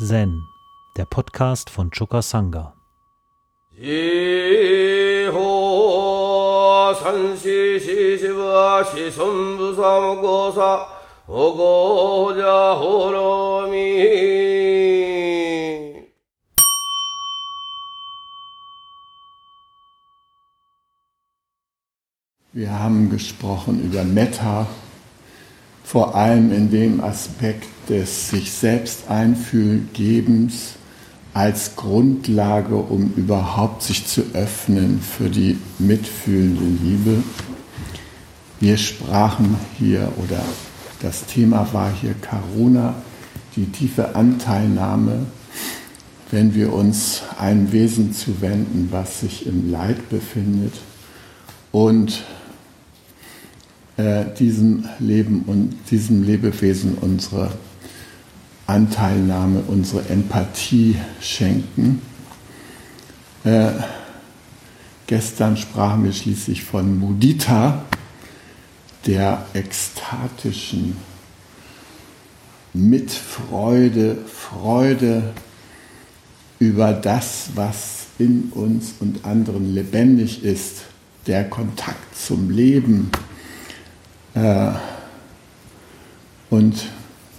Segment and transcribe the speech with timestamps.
[0.00, 0.46] Zen,
[0.96, 2.72] der Podcast von Choka Sangha.
[22.52, 24.68] Wir haben gesprochen über Metta,
[25.82, 30.74] vor allem in dem Aspekt des sich selbst Einfühlgebens
[31.34, 37.22] als Grundlage, um überhaupt sich zu öffnen für die mitfühlende Liebe.
[38.60, 40.42] Wir sprachen hier, oder
[41.00, 42.94] das Thema war hier Karuna,
[43.56, 45.26] die tiefe Anteilnahme,
[46.30, 50.74] wenn wir uns einem Wesen zuwenden, was sich im Leid befindet
[51.72, 52.24] und
[53.96, 57.52] äh, diesem Leben und diesem Lebewesen unsere
[58.68, 62.02] Anteilnahme, unsere Empathie schenken.
[63.42, 63.70] Äh,
[65.06, 67.86] gestern sprachen wir schließlich von Mudita,
[69.06, 70.98] der ekstatischen
[72.74, 75.32] Mitfreude, Freude
[76.58, 80.82] über das, was in uns und anderen lebendig ist,
[81.26, 83.10] der Kontakt zum Leben
[84.34, 84.72] äh,
[86.50, 86.86] und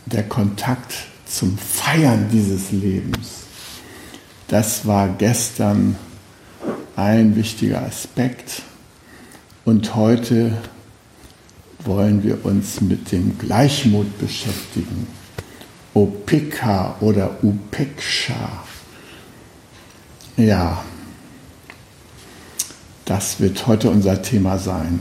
[0.08, 3.44] der Kontakt zum Feiern dieses Lebens.
[4.48, 5.96] Das war gestern
[6.96, 8.64] ein wichtiger Aspekt
[9.64, 10.58] und heute
[11.86, 15.08] wollen wir uns mit dem Gleichmut beschäftigen.
[15.94, 18.64] Opika oder Upeksha.
[20.36, 20.84] Ja,
[23.06, 25.00] das wird heute unser Thema sein.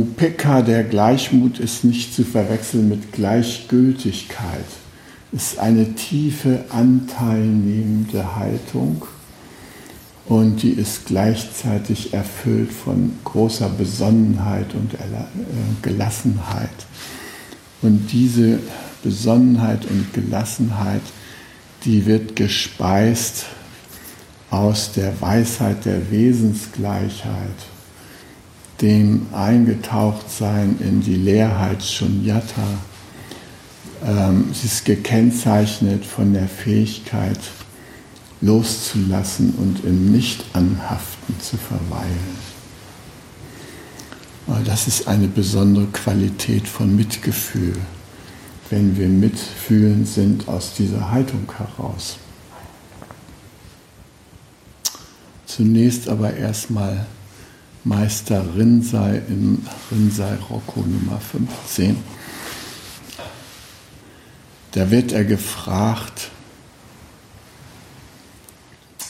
[0.00, 4.66] Upeka, der Gleichmut, ist nicht zu verwechseln mit Gleichgültigkeit.
[5.32, 9.02] Ist eine tiefe, anteilnehmende Haltung
[10.26, 14.98] und die ist gleichzeitig erfüllt von großer Besonnenheit und äh,
[15.82, 16.68] Gelassenheit.
[17.82, 18.58] Und diese
[19.02, 21.02] Besonnenheit und Gelassenheit,
[21.84, 23.46] die wird gespeist
[24.50, 27.75] aus der Weisheit der Wesensgleichheit
[28.80, 32.62] dem Eingetauchtsein in die Leerheit Shunyata.
[34.04, 37.40] Ähm, sie ist gekennzeichnet von der Fähigkeit,
[38.40, 42.56] loszulassen und im Nicht-Anhaften zu verweilen.
[44.64, 47.74] Das ist eine besondere Qualität von Mitgefühl,
[48.70, 52.18] wenn wir mitfühlend sind aus dieser Haltung heraus.
[55.46, 57.06] Zunächst aber erstmal
[57.86, 61.96] Meister Rinsei im Rinsei Rocco Nummer 15.
[64.72, 66.32] Da wird er gefragt,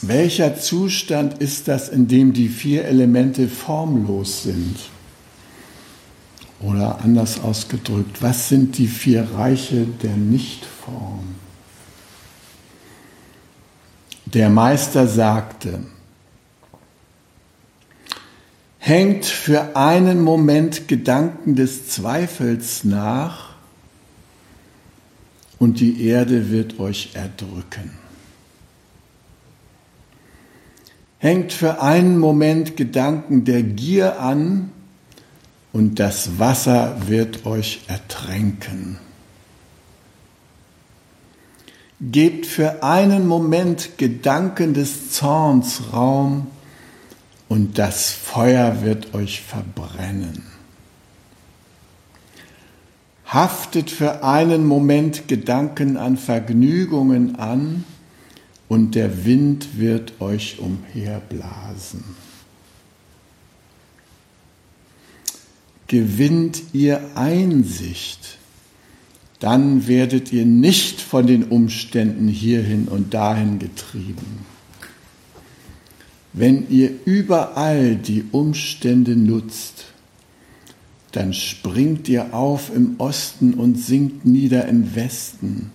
[0.03, 4.77] welcher Zustand ist das, in dem die vier Elemente formlos sind?
[6.59, 11.33] Oder anders ausgedrückt, was sind die vier Reiche der Nichtform?
[14.27, 15.79] Der Meister sagte,
[18.87, 23.49] hängt für einen Moment Gedanken des Zweifels nach
[25.59, 27.91] und die Erde wird euch erdrücken.
[31.17, 34.71] Hängt für einen Moment Gedanken der Gier an
[35.73, 38.99] und das Wasser wird euch ertränken.
[41.99, 46.47] Gebt für einen Moment Gedanken des Zorns Raum
[47.49, 50.43] und das Feuer wird euch verbrennen.
[53.25, 57.83] Haftet für einen Moment Gedanken an Vergnügungen an
[58.69, 62.03] und der Wind wird euch umherblasen.
[65.87, 68.37] Gewinnt ihr Einsicht,
[69.39, 74.45] dann werdet ihr nicht von den Umständen hierhin und dahin getrieben
[76.37, 79.85] wenn ihr überall die Umstände nutzt,
[81.11, 85.71] dann springt ihr auf im Osten und sinkt nieder im Westen,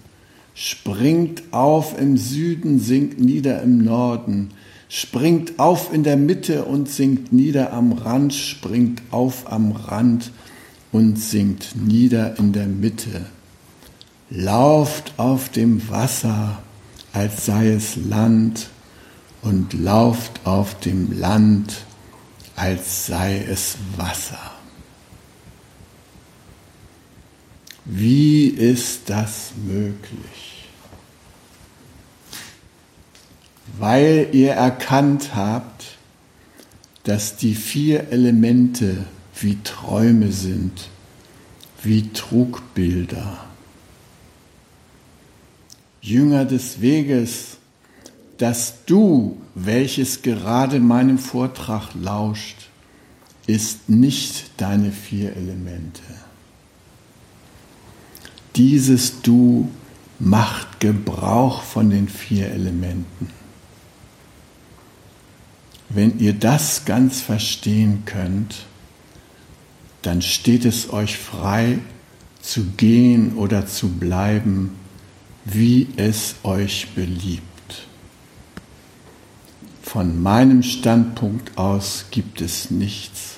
[0.55, 4.51] springt auf im Süden, sinkt nieder im Norden,
[4.89, 10.31] springt auf in der Mitte und sinkt nieder am Rand, springt auf am Rand
[10.93, 13.27] und sinkt nieder in der Mitte.
[14.31, 16.63] Lauft auf dem Wasser,
[17.13, 18.69] als sei es Land,
[19.43, 21.85] und lauft auf dem Land,
[22.57, 24.53] als sei es Wasser.
[27.85, 30.53] Wie ist das möglich?
[33.79, 35.97] weil ihr erkannt habt,
[37.05, 39.07] dass die vier Elemente
[39.41, 40.89] wie Träume sind,
[41.83, 43.45] wie Trugbilder.
[46.01, 47.52] Jünger des Weges,
[48.43, 52.57] dass du, welches gerade meinem Vortrag lauscht,
[53.47, 56.03] ist nicht deine vier Elemente.
[58.57, 59.71] Dieses Du
[60.19, 63.31] macht Gebrauch von den vier Elementen.
[65.89, 68.67] Wenn ihr das ganz verstehen könnt,
[70.03, 71.79] dann steht es euch frei
[72.41, 74.73] zu gehen oder zu bleiben,
[75.45, 77.52] wie es euch beliebt.
[79.93, 83.35] Von meinem Standpunkt aus gibt es nichts,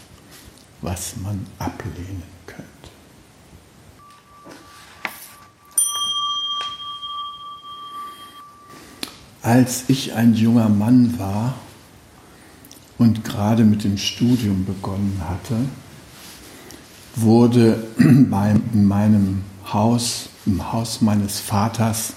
[0.82, 2.64] was man ablehnen könnte.
[9.42, 11.56] Als ich ein junger Mann war
[12.98, 15.56] und gerade mit dem Studium begonnen hatte,
[17.16, 19.42] wurde in meinem
[19.72, 22.12] Haus, im Haus meines Vaters,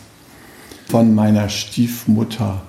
[0.88, 2.62] von meiner Stiefmutter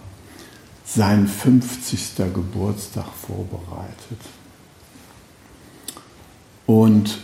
[0.95, 2.17] sein 50.
[2.35, 4.21] Geburtstag vorbereitet.
[6.67, 7.19] Und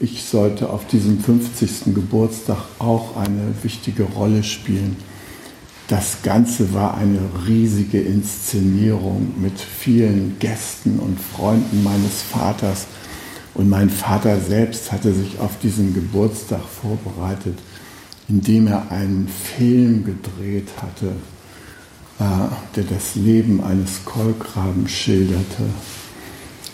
[0.00, 1.94] ich sollte auf diesem 50.
[1.94, 4.96] Geburtstag auch eine wichtige Rolle spielen.
[5.86, 12.86] Das Ganze war eine riesige Inszenierung mit vielen Gästen und Freunden meines Vaters.
[13.54, 17.58] Und mein Vater selbst hatte sich auf diesen Geburtstag vorbereitet,
[18.28, 21.12] indem er einen Film gedreht hatte
[22.18, 25.64] der das Leben eines Kolkraben schilderte.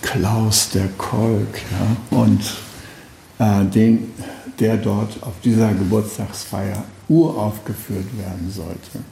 [0.02, 2.40] Klaus der Kolk, ja, und
[3.38, 4.12] äh, den,
[4.58, 9.04] der dort auf dieser Geburtstagsfeier uraufgeführt werden sollte.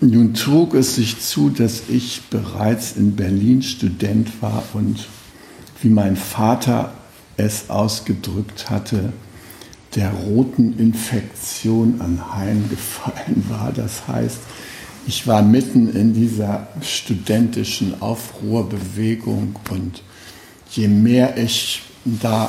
[0.00, 5.08] Nun trug es sich zu, dass ich bereits in Berlin Student war und
[5.80, 6.92] wie mein Vater
[7.36, 9.12] es ausgedrückt hatte,
[9.94, 13.72] der roten Infektion anheimgefallen war.
[13.72, 14.38] Das heißt,
[15.06, 20.02] ich war mitten in dieser studentischen Aufruhrbewegung und
[20.70, 22.48] je mehr ich da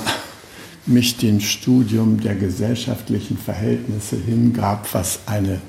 [0.86, 5.62] mich dem Studium der gesellschaftlichen Verhältnisse hingab, was eine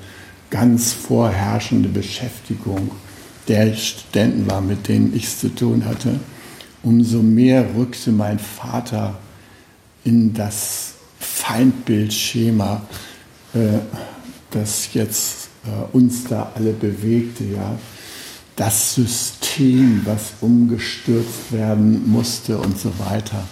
[0.49, 2.91] ganz vorherrschende Beschäftigung
[3.47, 6.19] der Studenten war, mit denen ich es zu tun hatte,
[6.83, 9.17] umso mehr rückte mein Vater
[10.03, 12.81] in das Feindbildschema,
[13.53, 13.79] äh,
[14.51, 15.44] das jetzt
[15.91, 17.77] uns da alle bewegte, ja.
[18.55, 23.43] Das System, was umgestürzt werden musste und so weiter.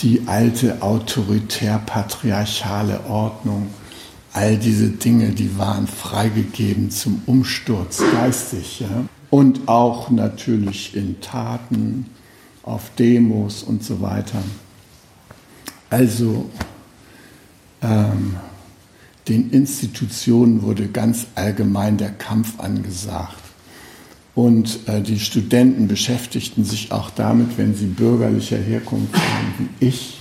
[0.00, 3.66] Die alte autoritär-patriarchale Ordnung,
[4.32, 8.80] all diese Dinge, die waren freigegeben zum Umsturz geistig.
[8.80, 9.04] Ja?
[9.28, 12.06] Und auch natürlich in Taten,
[12.62, 14.42] auf Demos und so weiter.
[15.90, 16.48] Also
[17.82, 18.36] ähm,
[19.28, 23.36] den Institutionen wurde ganz allgemein der Kampf angesagt.
[24.34, 30.20] Und äh, die Studenten beschäftigten sich auch damit, wenn sie bürgerlicher Herkunft waren wie ich,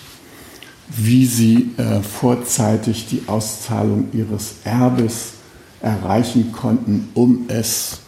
[0.89, 5.33] wie sie äh, vorzeitig die Auszahlung ihres Erbes
[5.81, 7.99] erreichen konnten, um es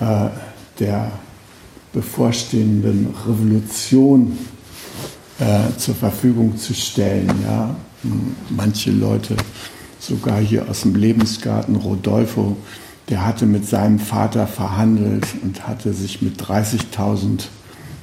[0.00, 0.28] äh,
[0.78, 1.10] der
[1.92, 4.38] bevorstehenden Revolution
[5.38, 7.32] äh, zur Verfügung zu stellen.
[7.42, 7.74] Ja?
[8.50, 9.34] Manche Leute
[9.98, 12.56] sogar hier aus dem Lebensgarten Rodolfo,
[13.08, 17.44] der hatte mit seinem Vater verhandelt und hatte sich mit 30.000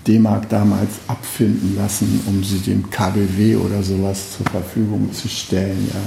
[0.08, 6.00] D-Mark damals abfinden lassen, um sie dem KBW oder sowas zur Verfügung zu stellen, ja,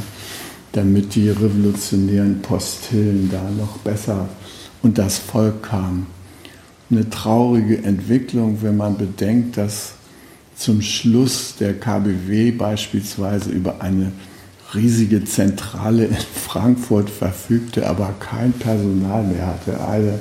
[0.72, 4.28] damit die revolutionären Postillen da noch besser
[4.82, 6.06] und das Volk kam.
[6.90, 9.92] Eine traurige Entwicklung, wenn man bedenkt, dass
[10.56, 14.12] zum Schluss der KBW beispielsweise über eine
[14.74, 19.80] riesige Zentrale in Frankfurt verfügte, aber kein Personal mehr hatte.
[19.80, 20.20] Alle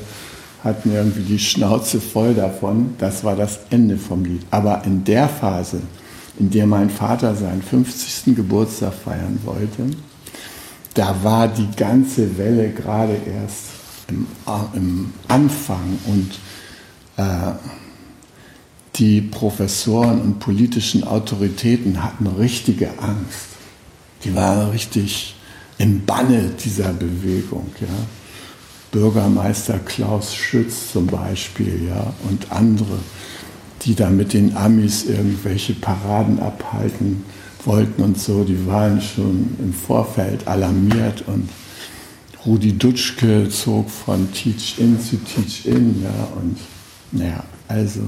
[0.63, 2.95] hatten irgendwie die Schnauze voll davon.
[2.97, 4.41] Das war das Ende vom Lied.
[4.51, 5.81] Aber in der Phase,
[6.39, 8.35] in der mein Vater seinen 50.
[8.35, 9.95] Geburtstag feiern wollte,
[10.93, 13.65] da war die ganze Welle gerade erst
[14.07, 14.25] im,
[14.73, 16.39] im Anfang und
[17.17, 17.53] äh,
[18.95, 23.56] die Professoren und politischen Autoritäten hatten richtige Angst
[24.23, 25.35] die waren richtig
[25.77, 27.69] im Banne dieser Bewegung.
[27.79, 27.87] Ja.
[28.91, 32.99] Bürgermeister Klaus Schütz zum Beispiel ja, und andere,
[33.83, 37.23] die da mit den Amis irgendwelche Paraden abhalten
[37.63, 41.49] wollten und so, die waren schon im Vorfeld alarmiert und
[42.45, 46.57] Rudi Dutschke zog von Teach In zu Teach In, ja, und
[47.11, 48.01] naja, also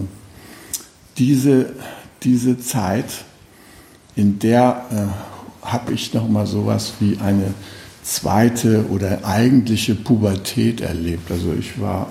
[1.18, 1.74] diese,
[2.24, 3.26] diese Zeit,
[4.16, 5.29] in der äh,
[5.62, 7.54] habe ich noch mal sowas wie eine
[8.04, 11.32] zweite oder eigentliche Pubertät erlebt.
[11.32, 12.08] Also ich war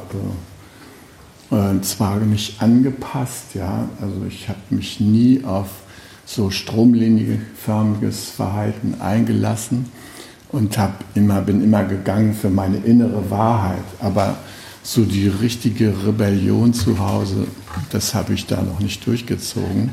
[1.51, 5.69] äh, äh, zwar nicht angepasst, ja, also ich habe mich nie auf
[6.27, 9.87] so stromlinienförmiges Verhalten eingelassen
[10.51, 13.85] und hab immer, bin immer gegangen für meine innere Wahrheit.
[14.01, 14.37] Aber
[14.83, 17.47] so die richtige Rebellion zu Hause,
[17.91, 19.91] das habe ich da noch nicht durchgezogen.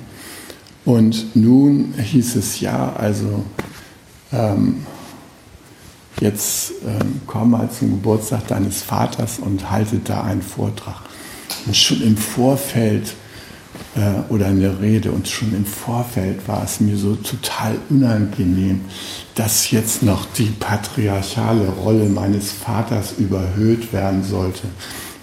[0.86, 3.44] Und nun hieß es ja, also
[4.32, 4.86] ähm,
[6.22, 11.02] jetzt ähm, komm mal zum Geburtstag deines Vaters und halte da einen Vortrag.
[11.66, 13.16] Und schon im Vorfeld
[13.96, 18.82] äh, oder eine Rede und schon im Vorfeld war es mir so total unangenehm,
[19.34, 24.68] dass jetzt noch die patriarchale Rolle meines Vaters überhöht werden sollte.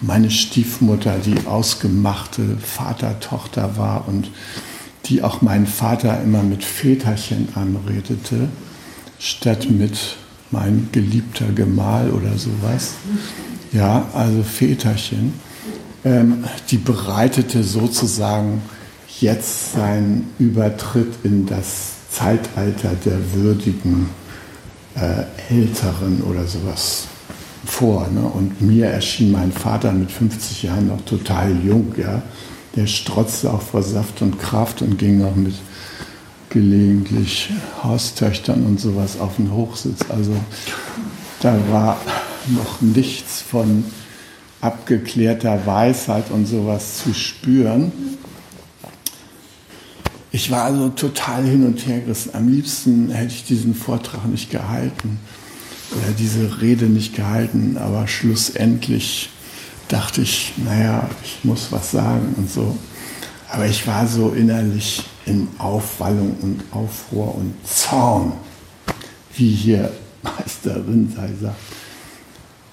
[0.01, 4.29] Meine Stiefmutter, die ausgemachte Vater-Tochter war und
[5.07, 8.49] die auch meinen Vater immer mit Väterchen anredete,
[9.19, 10.17] statt mit
[10.51, 12.95] mein geliebter Gemahl oder sowas.
[13.73, 15.33] Ja, also Väterchen
[16.05, 18.63] ähm, die bereitete sozusagen
[19.21, 24.11] jetzt seinen Übertritt in das Zeitalter der würdigen
[24.97, 27.07] äh, Älteren oder sowas
[27.65, 28.09] vor.
[28.13, 28.21] Ne?
[28.21, 31.95] Und mir erschien mein Vater mit 50 Jahren noch total jung.
[31.97, 32.23] Ja?
[32.77, 35.55] Der strotzte auch vor Saft und Kraft und ging auch mit
[36.49, 37.51] gelegentlich
[37.83, 40.01] Haustöchtern und sowas auf den Hochsitz.
[40.09, 40.35] Also
[41.41, 42.01] da war
[42.49, 43.85] noch nichts von
[44.61, 47.93] abgeklärter Weisheit und sowas zu spüren.
[50.31, 52.31] Ich war also total hin und her gerissen.
[52.35, 55.19] Am liebsten hätte ich diesen Vortrag nicht gehalten
[55.91, 59.29] oder diese Rede nicht gehalten, aber schlussendlich
[59.93, 62.77] dachte ich, naja, ich muss was sagen und so.
[63.51, 68.33] Aber ich war so innerlich in Aufwallung und Aufruhr und Zorn,
[69.35, 71.61] wie hier Meister Rinzai sagt.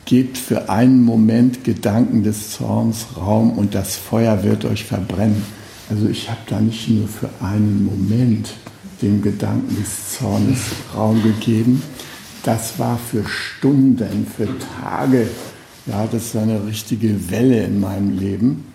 [0.06, 5.44] Gebt für einen Moment Gedanken des Zorns Raum und das Feuer wird euch verbrennen.
[5.90, 8.54] Also ich habe da nicht nur für einen Moment
[9.02, 10.60] dem Gedanken des Zornes
[10.96, 11.84] Raum gegeben.
[12.44, 14.48] Das war für Stunden, für
[14.82, 15.28] Tage.
[15.90, 18.72] Ja, das war eine richtige Welle in meinem Leben.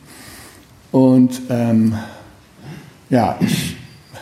[0.91, 1.95] Und ähm,
[3.09, 3.77] ja, ich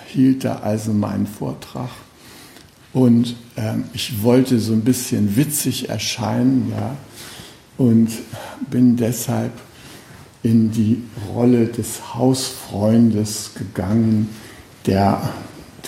[0.08, 1.88] hielt da also meinen Vortrag
[2.92, 6.96] und ähm, ich wollte so ein bisschen witzig erscheinen, ja,
[7.78, 8.10] und
[8.70, 9.52] bin deshalb
[10.42, 14.28] in die Rolle des Hausfreundes gegangen,
[14.84, 15.30] der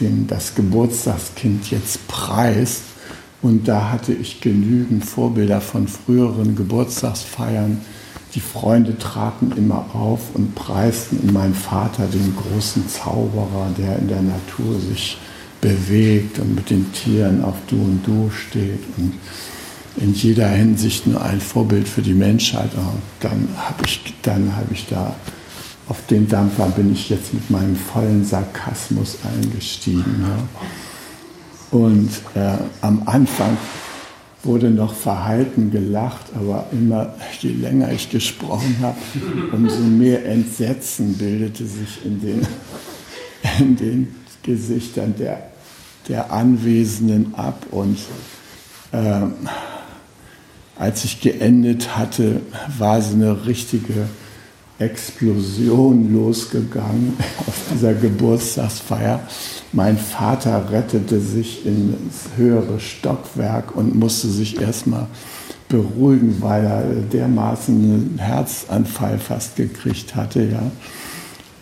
[0.00, 2.82] den das Geburtstagskind jetzt preist.
[3.44, 7.82] Und da hatte ich genügend Vorbilder von früheren Geburtstagsfeiern.
[8.34, 14.22] Die Freunde traten immer auf und preisten meinen Vater, den großen Zauberer, der in der
[14.22, 15.18] Natur sich
[15.60, 19.12] bewegt und mit den Tieren auf Du und Du steht und
[19.96, 22.70] in jeder Hinsicht nur ein Vorbild für die Menschheit.
[22.74, 25.14] Und dann habe ich, hab ich da
[25.86, 30.24] auf den Dampfer bin ich jetzt mit meinem vollen Sarkasmus eingestiegen.
[30.26, 30.38] Ja.
[31.74, 33.56] Und äh, am Anfang
[34.44, 38.96] wurde noch verhalten gelacht, aber immer je länger ich gesprochen habe,
[39.52, 42.46] umso mehr Entsetzen bildete sich in den,
[43.58, 45.50] in den Gesichtern der
[46.08, 47.66] der Anwesenden ab.
[47.70, 47.98] Und
[48.92, 49.22] äh,
[50.76, 52.40] als ich geendet hatte,
[52.78, 54.08] war so eine richtige
[54.78, 57.16] Explosion losgegangen
[57.46, 59.20] auf dieser Geburtstagsfeier.
[59.72, 65.06] Mein Vater rettete sich ins höhere Stockwerk und musste sich erstmal
[65.68, 70.44] beruhigen, weil er dermaßen einen Herzanfall fast gekriegt hatte.
[70.44, 70.70] Ja.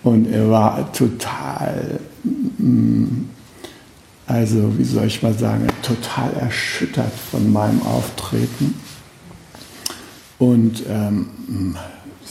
[0.03, 2.01] Und er war total
[2.59, 3.27] mm,
[4.27, 8.75] also wie soll ich mal sagen, total erschüttert von meinem Auftreten.
[10.39, 11.77] Und ähm,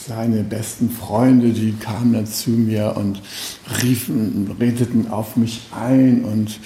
[0.06, 3.20] seine besten Freunde, die kamen dann zu mir und
[3.82, 6.58] riefen, redeten auf mich ein und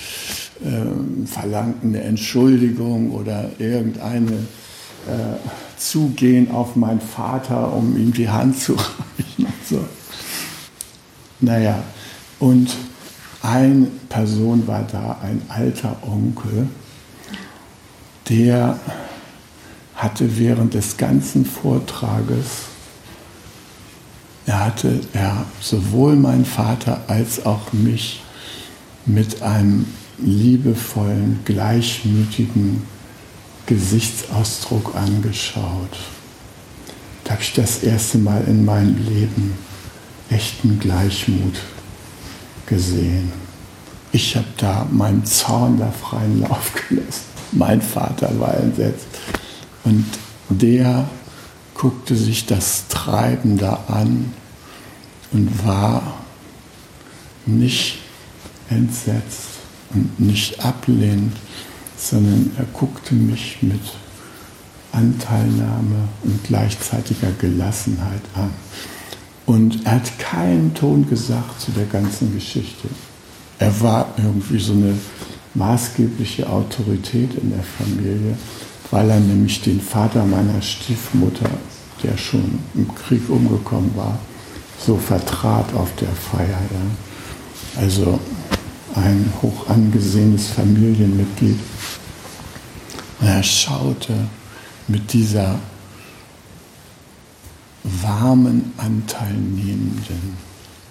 [0.64, 5.37] äh, verlangten eine Entschuldigung oder irgendeine äh,
[5.76, 9.52] Zugehen auf meinen Vater, um ihm die Hand zu reichen.
[9.69, 9.85] So.
[11.40, 11.83] Naja,
[12.38, 12.75] und
[13.43, 16.69] eine Person war da, ein alter Onkel,
[18.28, 18.78] der
[19.95, 22.66] hatte während des ganzen Vortrages,
[24.46, 28.22] er hatte er sowohl meinen Vater als auch mich
[29.04, 29.86] mit einem
[30.18, 32.82] liebevollen, gleichmütigen
[33.66, 35.98] Gesichtsausdruck angeschaut.
[37.24, 39.54] Da habe ich das erste Mal in meinem Leben
[40.30, 41.56] echten Gleichmut
[42.66, 43.32] gesehen.
[44.12, 47.24] Ich habe da meinen Zorn da freien Lauf gelassen.
[47.52, 49.06] Mein Vater war entsetzt.
[49.84, 50.04] Und
[50.48, 51.08] der
[51.78, 54.33] guckte sich das Treiben da an
[55.33, 56.18] und war
[57.45, 57.99] nicht
[58.71, 59.49] entsetzt
[59.95, 61.37] und nicht ablehnend,
[61.97, 63.80] sondern er guckte mich mit
[64.92, 68.50] Anteilnahme und gleichzeitiger Gelassenheit an.
[69.45, 72.88] Und er hat keinen Ton gesagt zu der ganzen Geschichte.
[73.59, 74.95] Er war irgendwie so eine
[75.54, 78.37] maßgebliche Autorität in der Familie,
[78.90, 81.50] weil er nämlich den Vater meiner Stiefmutter,
[82.02, 84.19] der schon im Krieg umgekommen war,
[84.85, 86.49] so vertrat auf der Feier.
[86.49, 87.81] Ja.
[87.81, 88.21] Also
[88.95, 91.59] ein hoch angesehenes Familienmitglied.
[93.21, 94.14] Und er schaute
[94.88, 95.59] mit dieser
[97.83, 100.37] warmen, anteilnehmenden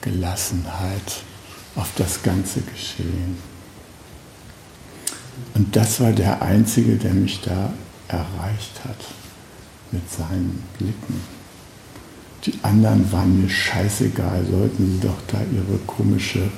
[0.01, 1.23] Gelassenheit
[1.75, 3.37] auf das ganze Geschehen.
[5.53, 7.73] Und das war der Einzige, der mich da
[8.15, 8.97] erreicht hat
[9.91, 11.21] mit seinen Blicken.
[12.45, 16.49] Die anderen waren mir scheißegal, sollten sie doch da ihre komische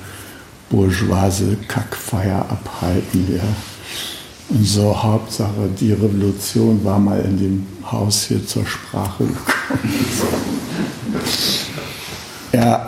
[0.70, 3.36] bourgeoise Kackfeier abhalten.
[3.36, 3.42] Ja.
[4.50, 10.58] Und so Hauptsache, die Revolution war mal in dem Haus hier zur Sprache gekommen.
[12.52, 12.86] ja,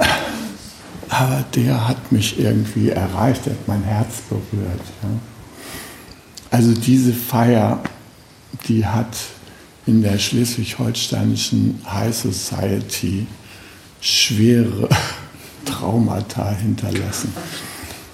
[1.09, 4.81] aber der hat mich irgendwie erreicht, hat mein Herz berührt.
[5.03, 5.09] Ja.
[6.51, 7.81] Also diese Feier,
[8.69, 9.17] die hat
[9.87, 13.27] in der schleswig-holsteinischen High Society
[14.01, 14.89] schwere
[15.65, 17.33] Traumata hinterlassen.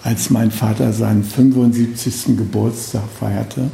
[0.02, 2.36] Als mein Vater seinen 75.
[2.36, 3.70] Geburtstag feierte,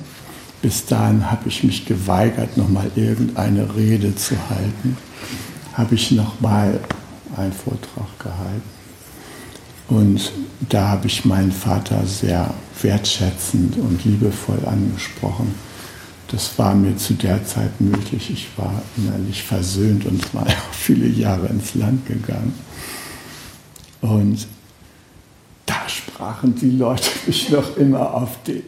[0.62, 4.96] bis dahin habe ich mich geweigert, nochmal irgendeine Rede zu halten,
[5.74, 6.80] habe ich nochmal
[7.36, 8.62] einen Vortrag gehalten.
[9.88, 10.32] Und
[10.68, 15.54] da habe ich meinen Vater sehr wertschätzend und liebevoll angesprochen.
[16.32, 18.30] Das war mir zu der Zeit möglich.
[18.30, 22.54] Ich war innerlich versöhnt und war viele Jahre ins Land gegangen.
[24.00, 24.48] Und
[25.66, 28.64] da sprachen die Leute mich noch immer auf die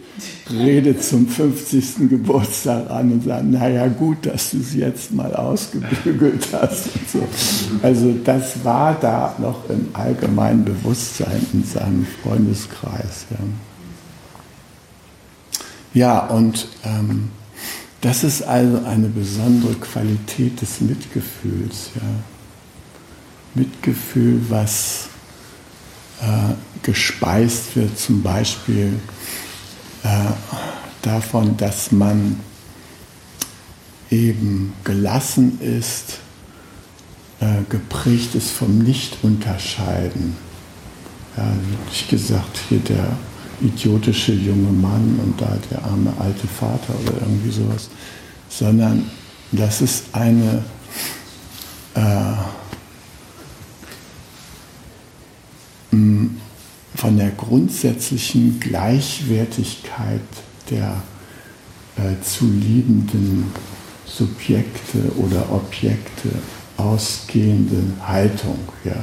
[0.51, 2.11] Rede zum 50.
[2.11, 6.91] Geburtstag an und sagten, naja gut, dass du es jetzt mal ausgebügelt hast.
[7.11, 7.27] So.
[7.83, 13.25] Also das war da noch im allgemeinen Bewusstsein in seinem Freundeskreis.
[13.31, 13.39] Ja,
[15.95, 17.31] ja und ähm,
[18.05, 21.91] das ist also eine besondere Qualität des Mitgefühls.
[21.95, 22.03] Ja.
[23.55, 25.09] Mitgefühl, was
[26.21, 28.93] äh, gespeist wird, zum Beispiel
[30.03, 30.09] äh,
[31.01, 32.41] davon, dass man
[34.11, 36.19] eben gelassen ist,
[37.41, 40.37] äh, geprägt ist vom Nicht-Unterscheiden.
[41.39, 43.17] Ja, wirklich gesagt, hier der
[43.61, 47.89] idiotische junge Mann und da der arme alte Vater oder irgendwie sowas,
[48.49, 49.11] sondern
[49.53, 50.65] das ist eine
[51.95, 52.35] äh,
[57.05, 60.21] von der grundsätzlichen Gleichwertigkeit
[60.71, 61.03] der
[61.97, 63.53] äh, zu liebenden
[64.07, 66.31] Subjekte oder Objekte
[66.77, 68.59] ausgehende Haltung.
[68.85, 68.97] Ja?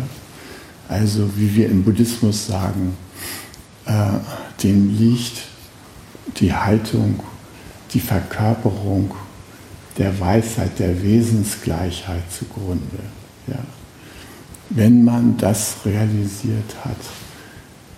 [0.89, 2.97] Also wie wir im Buddhismus sagen,
[3.91, 5.43] äh, dem liegt
[6.38, 7.19] die Haltung,
[7.93, 9.13] die Verkörperung
[9.97, 12.99] der Weisheit, der Wesensgleichheit zugrunde.
[13.47, 13.60] Ja?
[14.69, 16.97] Wenn man das realisiert hat,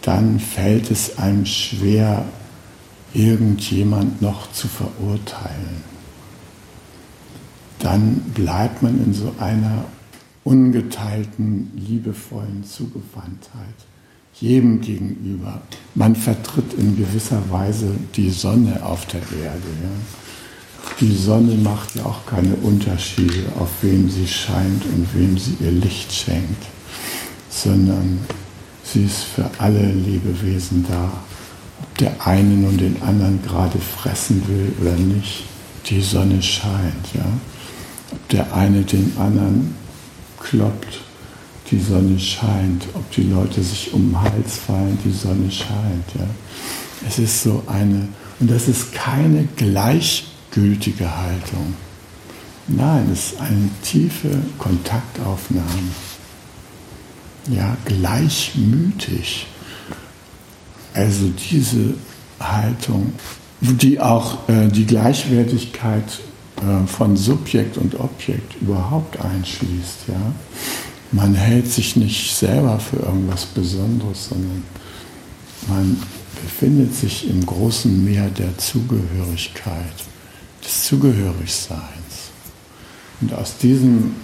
[0.01, 2.25] dann fällt es einem schwer,
[3.13, 5.83] irgendjemand noch zu verurteilen.
[7.77, 9.85] Dann bleibt man in so einer
[10.43, 13.75] ungeteilten, liebevollen Zugewandtheit
[14.39, 15.61] jedem gegenüber.
[15.95, 19.67] Man vertritt in gewisser Weise die Sonne auf der Erde.
[19.81, 20.95] Ja.
[20.99, 25.71] Die Sonne macht ja auch keine Unterschiede, auf wen sie scheint und wem sie ihr
[25.71, 26.65] Licht schenkt,
[27.49, 28.19] sondern
[28.83, 31.11] Sie ist für alle Lebewesen da.
[31.81, 35.45] Ob der eine nun den anderen gerade fressen will oder nicht,
[35.87, 37.13] die Sonne scheint.
[37.13, 37.25] Ja?
[38.11, 39.75] Ob der eine den anderen
[40.39, 41.01] kloppt,
[41.73, 42.85] die Sonne scheint.
[42.93, 46.05] Ob die Leute sich um den Hals fallen, die Sonne scheint.
[46.15, 46.27] Ja?
[47.07, 48.07] Es ist so eine,
[48.39, 51.73] und das ist keine gleichgültige Haltung.
[52.67, 55.91] Nein, es ist eine tiefe Kontaktaufnahme
[57.49, 59.47] ja, gleichmütig.
[60.93, 61.95] Also diese
[62.39, 63.13] Haltung
[63.63, 66.19] die auch äh, die Gleichwertigkeit
[66.57, 70.07] äh, von Subjekt und Objekt überhaupt einschließt.
[70.09, 70.33] Ja?
[71.13, 74.63] Man hält sich nicht selber für irgendwas Besonderes, sondern
[75.67, 76.01] man
[76.41, 79.93] befindet sich im großen Meer der Zugehörigkeit,
[80.65, 82.31] des Zugehörigseins.
[83.21, 84.15] Und aus diesem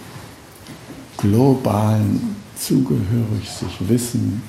[1.18, 4.42] globalen Zugehörig sich Wissen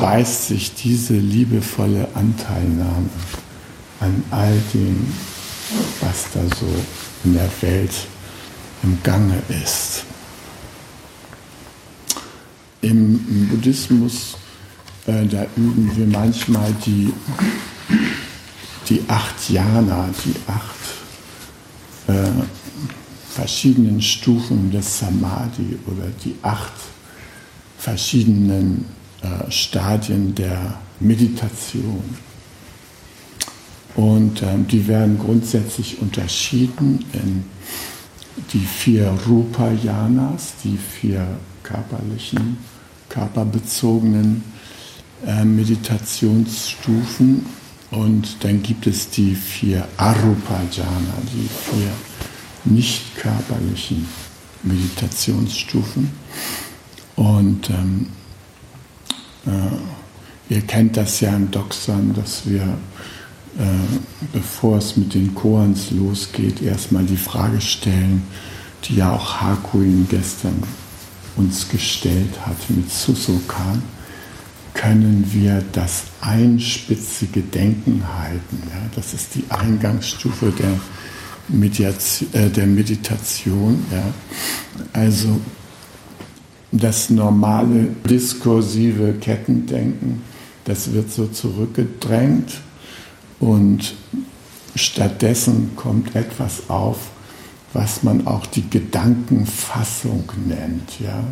[0.00, 3.08] beißt sich diese liebevolle Anteilnahme
[4.00, 5.06] an all dem,
[6.00, 6.66] was da so
[7.22, 7.94] in der Welt
[8.82, 10.04] im Gange ist.
[12.84, 14.36] Im Buddhismus,
[15.06, 17.10] äh, da üben wir manchmal die,
[18.90, 20.74] die acht Jana, die acht
[22.08, 22.42] äh,
[23.30, 26.74] verschiedenen Stufen des Samadhi oder die acht
[27.78, 28.84] verschiedenen
[29.22, 32.04] äh, Stadien der Meditation.
[33.96, 37.44] Und ähm, die werden grundsätzlich unterschieden in
[38.52, 41.26] die vier Rupa-Yanas, die vier
[41.62, 42.58] körperlichen,
[43.14, 44.42] körperbezogenen
[45.26, 47.46] äh, Meditationsstufen.
[47.90, 51.90] Und dann gibt es die vier Arupa-Jana, die vier
[52.64, 54.06] nicht körperlichen
[54.64, 56.10] Meditationsstufen.
[57.14, 58.06] Und ähm,
[59.46, 62.76] äh, ihr kennt das ja im Doxan, dass wir
[63.56, 63.62] äh,
[64.32, 68.24] bevor es mit den Koans losgeht, erstmal die Frage stellen,
[68.84, 70.60] die ja auch Hakuin gestern
[71.36, 73.82] uns gestellt hat mit Susokan.
[74.74, 78.62] Können wir das einspitzige Denken halten?
[78.68, 80.80] Ja, das ist die Eingangsstufe der,
[81.48, 83.84] Mediation, äh, der Meditation.
[83.90, 84.02] Ja.
[84.92, 85.40] Also
[86.72, 90.22] das normale diskursive Kettendenken,
[90.64, 92.60] das wird so zurückgedrängt
[93.38, 93.94] und
[94.74, 97.10] stattdessen kommt etwas auf,
[97.74, 101.00] was man auch die Gedankenfassung nennt.
[101.00, 101.24] Ja?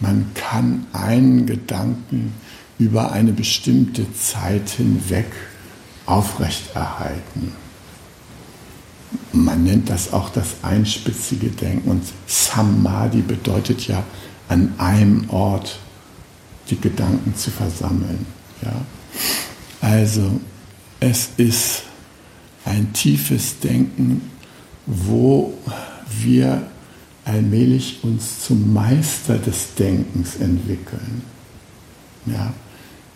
[0.00, 2.34] Man kann einen Gedanken
[2.78, 5.26] über eine bestimmte Zeit hinweg
[6.06, 7.52] aufrechterhalten.
[9.32, 14.02] Man nennt das auch das einspitzige Denken und Samadhi bedeutet ja
[14.48, 15.78] an einem Ort
[16.68, 18.26] die Gedanken zu versammeln.
[18.62, 18.72] Ja?
[19.80, 20.40] Also
[20.98, 21.82] es ist
[22.64, 24.30] ein tiefes Denken,
[24.86, 25.54] wo
[26.22, 26.62] wir
[27.24, 31.22] allmählich uns zum Meister des Denkens entwickeln.
[32.26, 32.52] Ja?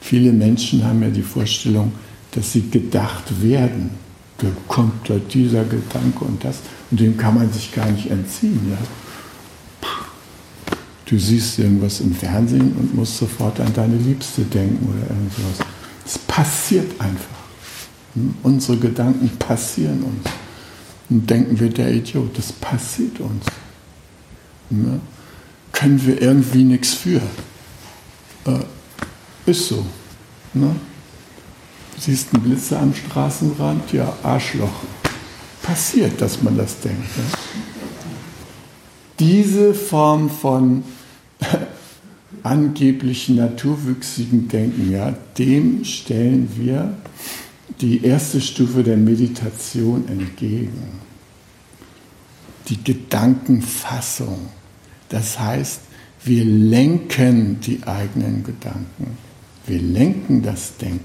[0.00, 1.92] Viele Menschen haben ja die Vorstellung,
[2.32, 3.90] dass sie gedacht werden.
[4.38, 6.58] Da kommt da dieser Gedanke und das,
[6.90, 8.60] und dem kann man sich gar nicht entziehen.
[8.70, 9.88] Ja?
[11.06, 15.66] Du siehst irgendwas im Fernsehen und musst sofort an deine Liebste denken oder irgendwas.
[16.04, 17.24] Es passiert einfach.
[18.42, 20.43] Unsere Gedanken passieren uns.
[21.14, 23.44] Und denken wir, der Idiot, das passiert uns.
[24.70, 24.98] Ja?
[25.70, 27.20] Können wir irgendwie nichts für.
[28.46, 28.58] Äh,
[29.46, 29.86] ist so.
[30.54, 30.74] Ne?
[31.96, 33.92] Siehst einen Blitzer am Straßenrand?
[33.92, 34.72] Ja, Arschloch.
[35.62, 37.16] Passiert, dass man das denkt.
[37.16, 37.24] Ne?
[39.20, 40.82] Diese Form von
[42.42, 46.96] angeblich naturwüchsigen Denken, ja, dem stellen wir
[47.80, 51.00] die erste Stufe der Meditation entgegen.
[52.68, 54.48] Die Gedankenfassung.
[55.08, 55.80] Das heißt,
[56.24, 59.18] wir lenken die eigenen Gedanken.
[59.66, 61.04] Wir lenken das Denken.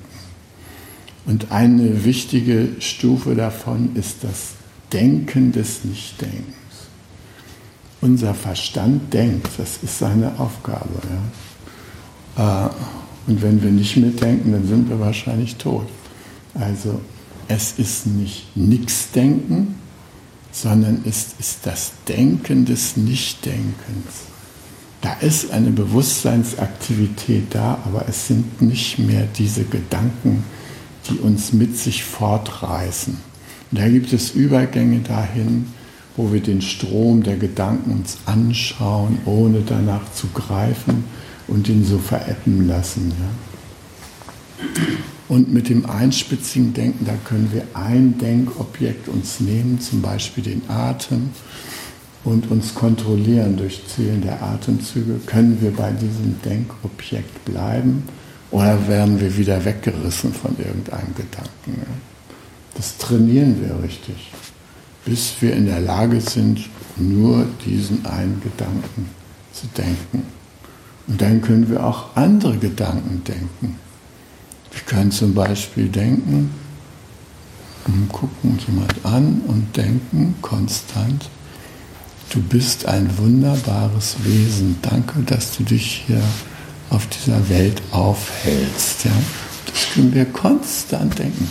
[1.25, 4.53] Und eine wichtige Stufe davon ist das
[4.91, 6.55] Denken des Nichtdenkens.
[8.01, 11.01] Unser Verstand denkt, das ist seine Aufgabe.
[12.37, 12.67] Ja?
[12.67, 12.69] Äh,
[13.27, 15.87] und wenn wir nicht mitdenken, dann sind wir wahrscheinlich tot.
[16.53, 16.99] Also
[17.47, 19.75] es ist nicht Nichtdenken,
[20.51, 24.27] sondern es ist das Denken des Nichtdenkens.
[25.01, 30.43] Da ist eine Bewusstseinsaktivität da, aber es sind nicht mehr diese Gedanken,
[31.09, 33.17] die uns mit sich fortreißen.
[33.71, 35.67] Und da gibt es Übergänge dahin,
[36.17, 41.05] wo wir den Strom der Gedanken uns anschauen, ohne danach zu greifen
[41.47, 43.13] und ihn so veräppen lassen.
[44.59, 44.65] Ja.
[45.29, 50.63] Und mit dem einspitzigen Denken, da können wir ein Denkobjekt uns nehmen, zum Beispiel den
[50.67, 51.29] Atem,
[52.23, 55.21] und uns kontrollieren durch Zählen der Atemzüge.
[55.27, 58.03] Können wir bei diesem Denkobjekt bleiben
[58.51, 61.85] oder werden wir wieder weggerissen von irgendeinem Gedanken?
[62.73, 64.31] Das trainieren wir richtig,
[65.05, 69.09] bis wir in der Lage sind, nur diesen einen Gedanken
[69.53, 70.23] zu denken.
[71.07, 73.77] Und dann können wir auch andere Gedanken denken
[74.71, 76.51] wir können zum Beispiel denken,
[78.09, 81.29] gucken jemand an und denken konstant,
[82.29, 84.77] du bist ein wunderbares Wesen.
[84.81, 86.21] Danke, dass du dich hier
[86.89, 89.05] auf dieser Welt aufhältst.
[89.05, 89.11] Ja?
[89.65, 91.47] Das können wir konstant denken.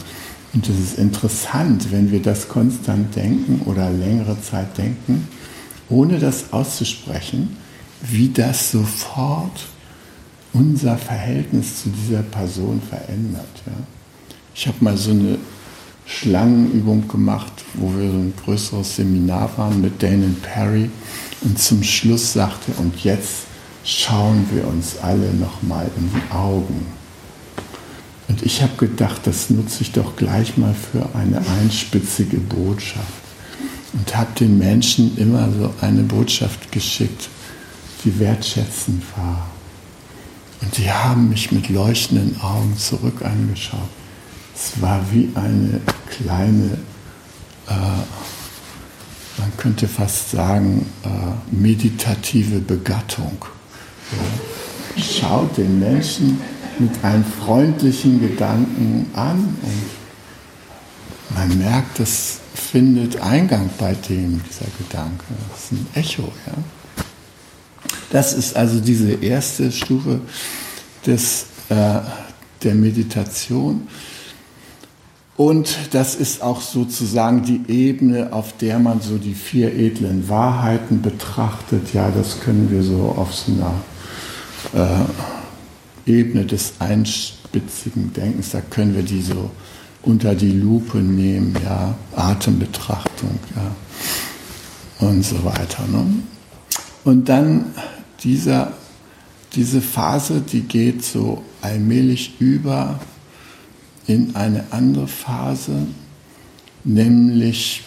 [0.54, 5.28] Und es ist interessant, wenn wir das konstant denken oder längere Zeit denken,
[5.88, 7.56] ohne das auszusprechen,
[8.02, 9.66] wie das sofort
[10.52, 13.62] unser Verhältnis zu dieser Person verändert.
[13.66, 13.72] Ja?
[14.54, 15.38] Ich habe mal so eine
[16.06, 20.90] Schlangenübung gemacht, wo wir so ein größeres Seminar waren mit Daniel Perry
[21.42, 23.44] und zum Schluss sagte, und jetzt
[23.84, 26.86] schauen wir uns alle nochmal in die Augen.
[28.28, 33.06] Und ich habe gedacht, das nutze ich doch gleich mal für eine einspitzige Botschaft.
[33.94, 37.28] Und habe den Menschen immer so eine Botschaft geschickt,
[38.04, 39.48] die wertschätzend war.
[40.60, 43.88] Und die haben mich mit leuchtenden Augen zurück angeschaut.
[44.54, 46.78] Es war wie eine kleine,
[47.68, 47.72] äh,
[49.38, 53.44] man könnte fast sagen, äh, meditative Begattung.
[54.10, 55.02] Ja.
[55.02, 56.40] Schaut den Menschen
[56.78, 65.24] mit einem freundlichen Gedanken an und man merkt, das findet Eingang bei dem, dieser Gedanke.
[65.50, 66.32] Das ist ein Echo.
[66.46, 66.54] Ja?
[68.10, 70.20] Das ist also diese erste Stufe
[71.06, 72.00] des, äh,
[72.62, 73.88] der Meditation.
[75.36, 81.00] Und das ist auch sozusagen die Ebene, auf der man so die vier edlen Wahrheiten
[81.00, 81.94] betrachtet.
[81.94, 85.06] Ja, das können wir so auf so einer
[86.06, 89.50] äh, Ebene des einspitzigen Denkens, da können wir die so
[90.02, 95.86] unter die Lupe nehmen, ja, Atembetrachtung, ja, und so weiter.
[95.86, 96.04] Ne?
[97.04, 97.66] Und dann
[98.22, 98.72] dieser,
[99.54, 103.00] diese Phase, die geht so allmählich über
[104.06, 105.86] in eine andere Phase,
[106.84, 107.82] nämlich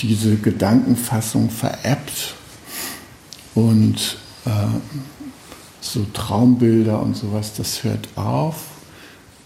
[0.00, 2.34] diese Gedankenfassung veräppt
[3.54, 4.50] und äh,
[5.80, 8.56] so Traumbilder und sowas, das hört auf.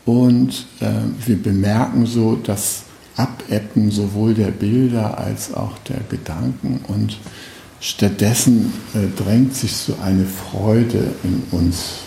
[0.05, 0.91] Und äh,
[1.27, 2.85] wir bemerken so das
[3.17, 7.19] Abebben sowohl der Bilder als auch der Gedanken und
[7.81, 12.01] stattdessen äh, drängt sich so eine Freude in uns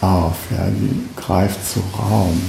[0.00, 2.40] auf, ja, die greift so Raum.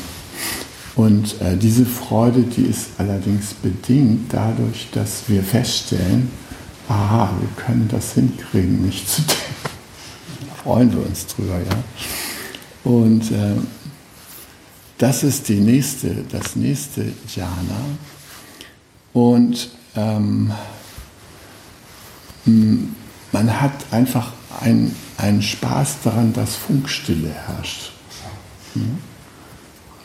[0.95, 6.29] Und äh, diese Freude, die ist allerdings bedingt dadurch, dass wir feststellen,
[6.87, 9.35] aha, wir können das hinkriegen, nicht zu denken.
[10.47, 11.83] Da freuen wir uns drüber, ja.
[12.83, 13.55] Und äh,
[14.97, 17.85] das ist die nächste, das nächste Jhana.
[19.13, 20.51] Und ähm,
[22.45, 27.91] man hat einfach einen, einen Spaß daran, dass Funkstille herrscht.
[28.73, 28.97] Hm?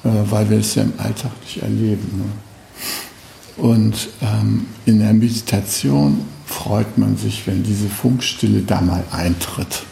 [0.05, 2.19] Äh, weil wir es ja im Alltag nicht erleben.
[2.19, 3.63] Ne?
[3.63, 9.85] Und ähm, in der Meditation freut man sich, wenn diese Funkstille da mal eintritt.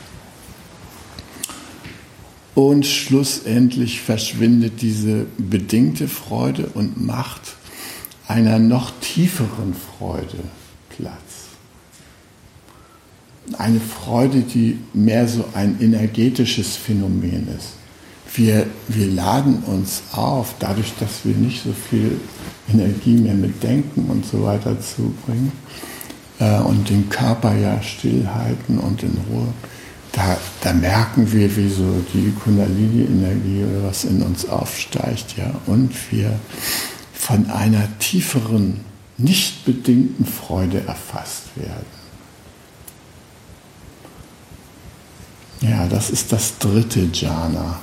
[2.54, 7.57] Und schlussendlich verschwindet diese bedingte Freude und macht
[8.28, 10.38] einer noch tieferen Freude
[10.90, 11.24] Platz.
[13.59, 17.74] Eine Freude, die mehr so ein energetisches Phänomen ist
[18.37, 22.20] wir, wir laden uns auf, dadurch, dass wir nicht so viel
[22.72, 25.52] Energie mehr mit Denken und so weiter zubringen
[26.40, 29.48] äh, und den Körper ja stillhalten und in Ruhe,
[30.12, 35.90] da, da merken wir, wie so die Kundalini-Energie oder was in uns aufsteigt, ja, und
[36.12, 36.38] wir
[37.12, 38.80] von einer tieferen,
[39.16, 42.04] nicht bedingten Freude erfasst werden.
[45.68, 47.79] Ja, das ist das dritte Jhana.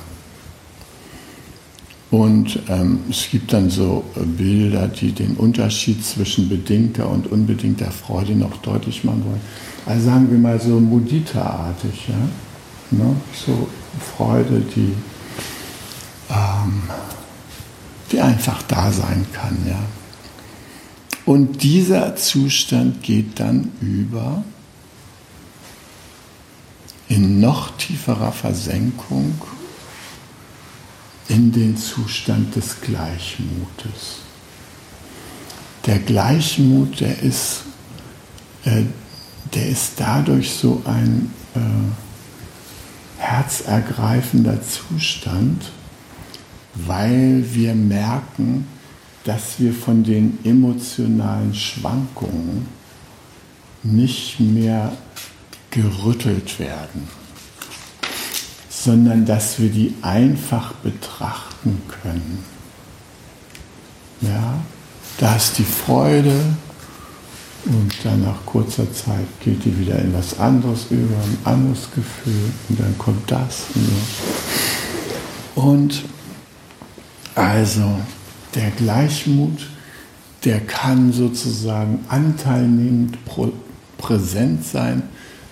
[2.10, 7.90] Und ähm, es gibt dann so äh, Bilder, die den Unterschied zwischen bedingter und unbedingter
[7.90, 9.40] Freude noch deutlich machen wollen.
[9.86, 12.98] Also sagen wir mal so Mudita-artig, ja?
[12.98, 13.16] Ne?
[13.34, 13.66] so
[14.14, 14.92] Freude, die,
[16.28, 16.82] ähm,
[18.12, 19.56] die einfach da sein kann.
[19.66, 19.78] Ja?
[21.24, 24.44] Und dieser Zustand geht dann über
[27.12, 29.34] in noch tieferer Versenkung
[31.28, 34.20] in den Zustand des Gleichmutes.
[35.84, 37.64] Der Gleichmut, der ist,
[38.64, 38.84] äh,
[39.52, 41.60] der ist dadurch so ein äh,
[43.18, 45.70] herzergreifender Zustand,
[46.74, 48.66] weil wir merken,
[49.24, 52.68] dass wir von den emotionalen Schwankungen
[53.82, 54.96] nicht mehr
[55.72, 57.08] gerüttelt werden
[58.84, 62.44] sondern dass wir die einfach betrachten können.
[64.20, 64.60] Ja,
[65.18, 66.34] Da ist die Freude
[67.66, 72.50] und dann nach kurzer Zeit geht die wieder in was anderes über, ein anderes Gefühl
[72.68, 73.86] und dann kommt das und
[75.54, 75.62] so.
[75.62, 76.04] Und
[77.36, 78.00] also
[78.54, 79.68] der Gleichmut,
[80.44, 83.18] der kann sozusagen anteilnehmend
[83.98, 85.04] präsent sein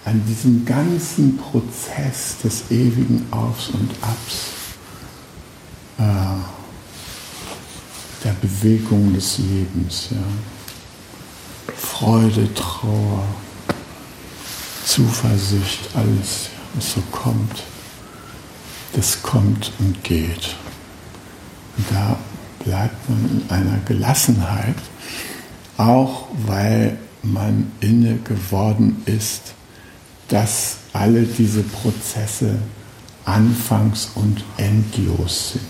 [0.04, 4.46] an diesem ganzen Prozess des ewigen Aufs und Abs,
[5.98, 6.40] äh,
[8.24, 10.08] der Bewegung des Lebens.
[10.10, 10.16] Ja.
[11.76, 13.24] Freude, Trauer,
[14.84, 17.62] Zuversicht, alles, was so kommt,
[18.94, 20.56] das kommt und geht.
[21.76, 22.16] Und da
[22.64, 24.76] bleibt man in einer Gelassenheit,
[25.76, 29.54] auch weil man inne geworden ist,
[30.30, 32.54] dass alle diese Prozesse
[33.24, 35.62] anfangs und endlos sind.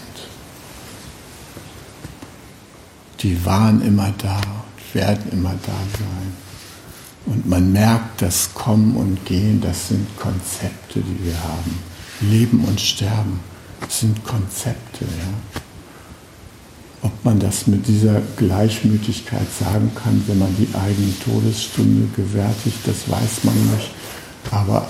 [3.20, 4.40] Die waren immer da,
[4.92, 6.32] werden immer da sein.
[7.26, 11.78] Und man merkt, das Kommen und Gehen, das sind Konzepte, die wir haben.
[12.20, 13.40] Leben und Sterben
[13.88, 15.04] sind Konzepte.
[15.04, 15.60] Ja?
[17.02, 23.08] Ob man das mit dieser Gleichmütigkeit sagen kann, wenn man die eigene Todesstunde gewärtigt, das
[23.08, 23.90] weiß man nicht.
[24.50, 24.88] Aber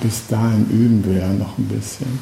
[0.00, 2.18] bis dahin üben wir ja noch ein bisschen.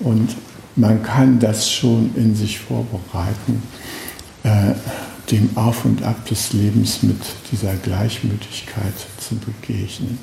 [0.00, 0.36] Und
[0.76, 3.62] man kann das schon in sich vorbereiten,
[4.42, 4.74] äh,
[5.30, 10.18] dem Auf und Ab des Lebens mit dieser Gleichmütigkeit zu begegnen.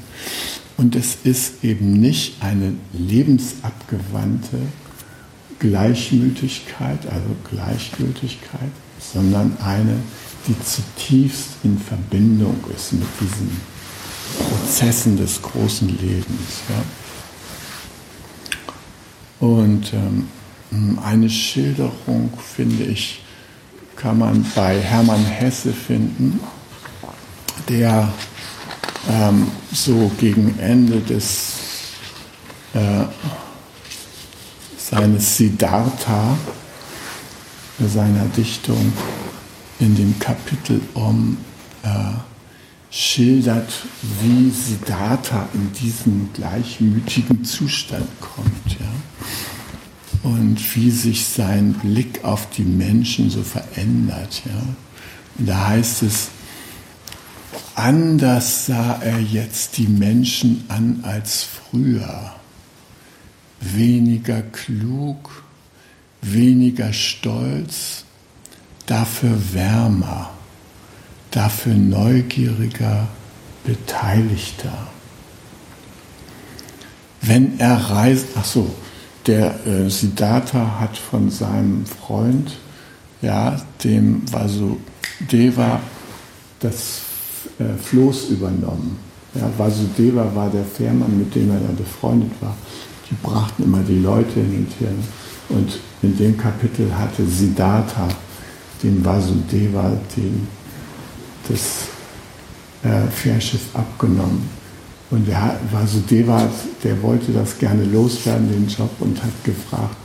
[0.78, 4.58] Und es ist eben nicht eine lebensabgewandte
[5.60, 9.96] Gleichmütigkeit, also Gleichgültigkeit, sondern eine,
[10.48, 13.62] die zutiefst in Verbindung ist mit diesen
[14.38, 16.62] Prozessen des großen Lebens.
[16.70, 16.84] Ja.
[19.48, 20.28] Und ähm,
[21.04, 23.22] eine Schilderung, finde ich,
[23.96, 26.40] kann man bei Hermann Hesse finden,
[27.70, 28.12] der
[29.10, 31.54] ähm, so gegen Ende des
[32.74, 33.06] äh,
[34.78, 36.38] seines Siddhartha,
[37.80, 38.94] seiner Dichtung
[39.80, 41.38] in dem Kapitel um
[41.84, 41.88] äh,
[42.92, 43.72] schildert,
[44.22, 48.80] wie Siddhartha in diesen gleichmütigen Zustand kommt.
[48.80, 50.30] Ja?
[50.30, 54.42] Und wie sich sein Blick auf die Menschen so verändert.
[54.46, 54.62] Ja?
[55.38, 56.28] Und da heißt es,
[57.76, 62.36] anders sah er jetzt die Menschen an als früher
[63.62, 65.44] weniger klug,
[66.22, 68.04] weniger stolz,
[68.86, 70.32] dafür wärmer,
[71.32, 73.08] dafür neugieriger,
[73.64, 74.88] beteiligter.
[77.22, 78.74] Wenn er reist, ach so,
[79.28, 82.58] der äh, Siddhartha hat von seinem Freund,
[83.22, 85.80] ja, dem Vasudeva,
[86.60, 87.02] das
[87.60, 88.98] äh, Floß übernommen.
[89.36, 92.56] Ja, Vasudeva war der Fährmann, mit dem er dann befreundet war
[93.12, 94.94] die brachten immer die Leute hin und her.
[95.50, 98.08] Und in dem Kapitel hatte Siddhartha
[98.82, 100.48] den Vasudeva den,
[101.52, 101.88] das
[102.84, 104.50] äh, Fährschiff abgenommen.
[105.10, 106.50] Und der Vasudeva,
[106.84, 109.96] der wollte das gerne loswerden, den Job, und hat gefragt,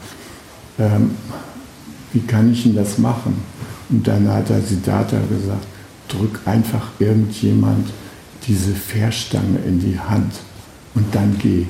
[0.79, 1.13] ähm,
[2.13, 3.41] wie kann ich denn das machen?
[3.89, 5.67] Und dann hat er Siddhartha gesagt,
[6.09, 7.89] drück einfach irgendjemand
[8.47, 10.33] diese Fährstange in die Hand
[10.95, 11.67] und dann geh.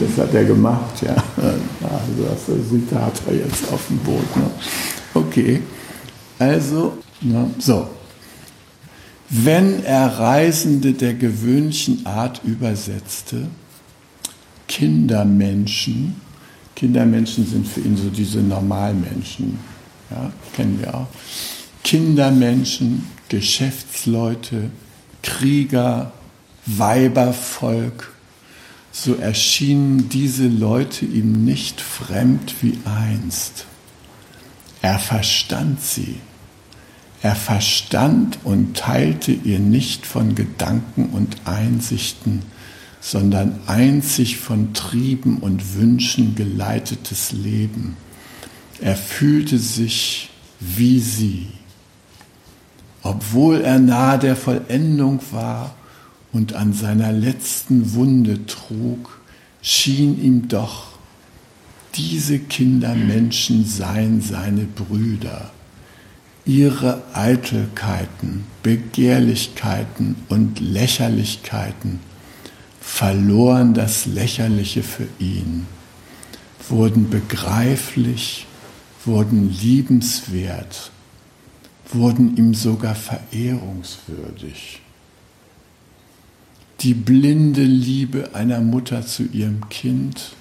[0.00, 1.14] Das hat er gemacht, ja.
[1.36, 4.36] Also das sieht hat er jetzt auf dem Boot.
[4.36, 4.50] Ne?
[5.14, 5.62] Okay,
[6.38, 7.50] also, ne?
[7.58, 7.88] so.
[9.28, 13.48] Wenn er Reisende der gewöhnlichen Art übersetzte,
[14.68, 16.20] Kindermenschen,
[16.74, 19.58] Kindermenschen sind für ihn so diese Normalmenschen,
[20.10, 21.08] ja, kennen wir auch.
[21.82, 24.70] Kindermenschen, Geschäftsleute,
[25.22, 26.12] Krieger,
[26.66, 28.12] Weibervolk,
[28.92, 33.66] so erschienen diese Leute ihm nicht fremd wie einst.
[34.82, 36.16] Er verstand sie.
[37.26, 42.42] Er verstand und teilte ihr nicht von Gedanken und Einsichten,
[43.00, 47.96] sondern einzig von Trieben und Wünschen geleitetes Leben.
[48.80, 51.48] Er fühlte sich wie sie.
[53.02, 55.74] Obwohl er nahe der Vollendung war,
[56.32, 59.18] und an seiner letzten Wunde trug,
[59.62, 60.86] schien ihm doch,
[61.96, 65.50] diese Kindermenschen seien seine Brüder.
[66.46, 71.98] Ihre Eitelkeiten, Begehrlichkeiten und Lächerlichkeiten
[72.80, 75.66] verloren das Lächerliche für ihn,
[76.68, 78.46] wurden begreiflich,
[79.04, 80.92] wurden liebenswert,
[81.92, 84.80] wurden ihm sogar verehrungswürdig.
[86.80, 90.36] Die blinde Liebe einer Mutter zu ihrem Kind,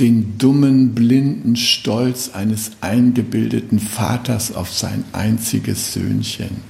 [0.00, 6.62] den dummen, blinden Stolz eines eingebildeten Vaters auf sein einziges Söhnchen,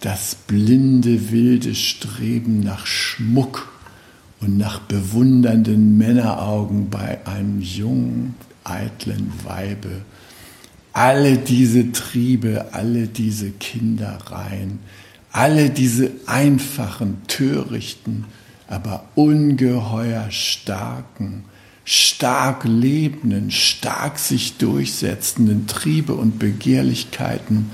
[0.00, 3.72] das blinde, wilde Streben nach Schmuck
[4.40, 10.02] und nach bewundernden Männeraugen bei einem jungen, eitlen Weibe,
[10.92, 14.80] alle diese Triebe, alle diese Kindereien,
[15.32, 18.24] alle diese einfachen, törichten,
[18.68, 21.44] aber ungeheuer starken,
[21.90, 27.70] stark lebenden, stark sich durchsetzenden Triebe und Begehrlichkeiten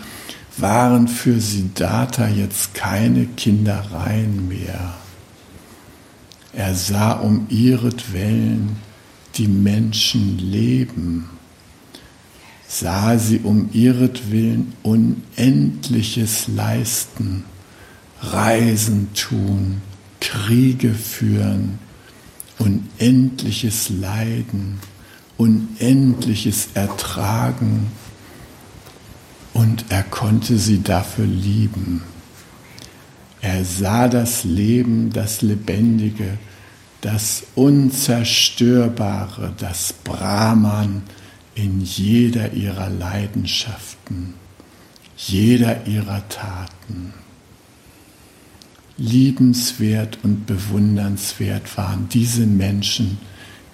[0.56, 4.94] waren für Siddhartha jetzt keine Kindereien mehr.
[6.54, 8.76] Er sah um ihretwillen
[9.36, 11.28] die Menschen leben
[12.68, 17.44] sah sie um ihretwillen Unendliches leisten,
[18.20, 19.82] Reisen tun,
[20.20, 21.78] Kriege führen,
[22.58, 24.78] Unendliches leiden,
[25.36, 27.88] Unendliches ertragen
[29.52, 32.02] und er konnte sie dafür lieben.
[33.40, 36.38] Er sah das Leben, das Lebendige,
[37.00, 41.02] das Unzerstörbare, das Brahman,
[41.54, 44.34] in jeder ihrer Leidenschaften,
[45.16, 47.14] jeder ihrer Taten.
[48.98, 53.18] Liebenswert und bewundernswert waren diese Menschen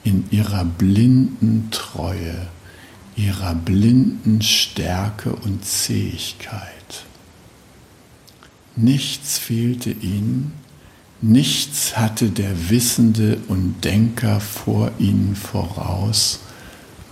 [0.05, 2.49] in ihrer blinden Treue,
[3.17, 7.05] ihrer blinden Stärke und Zähigkeit.
[8.75, 10.53] Nichts fehlte ihnen,
[11.21, 16.41] nichts hatte der Wissende und Denker vor ihnen voraus,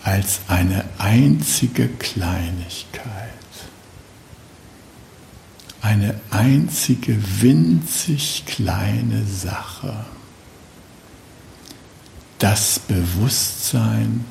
[0.02, 3.04] als eine einzige Kleinigkeit,
[5.80, 10.04] eine einzige winzig kleine Sache,
[12.38, 14.24] das Bewusstsein,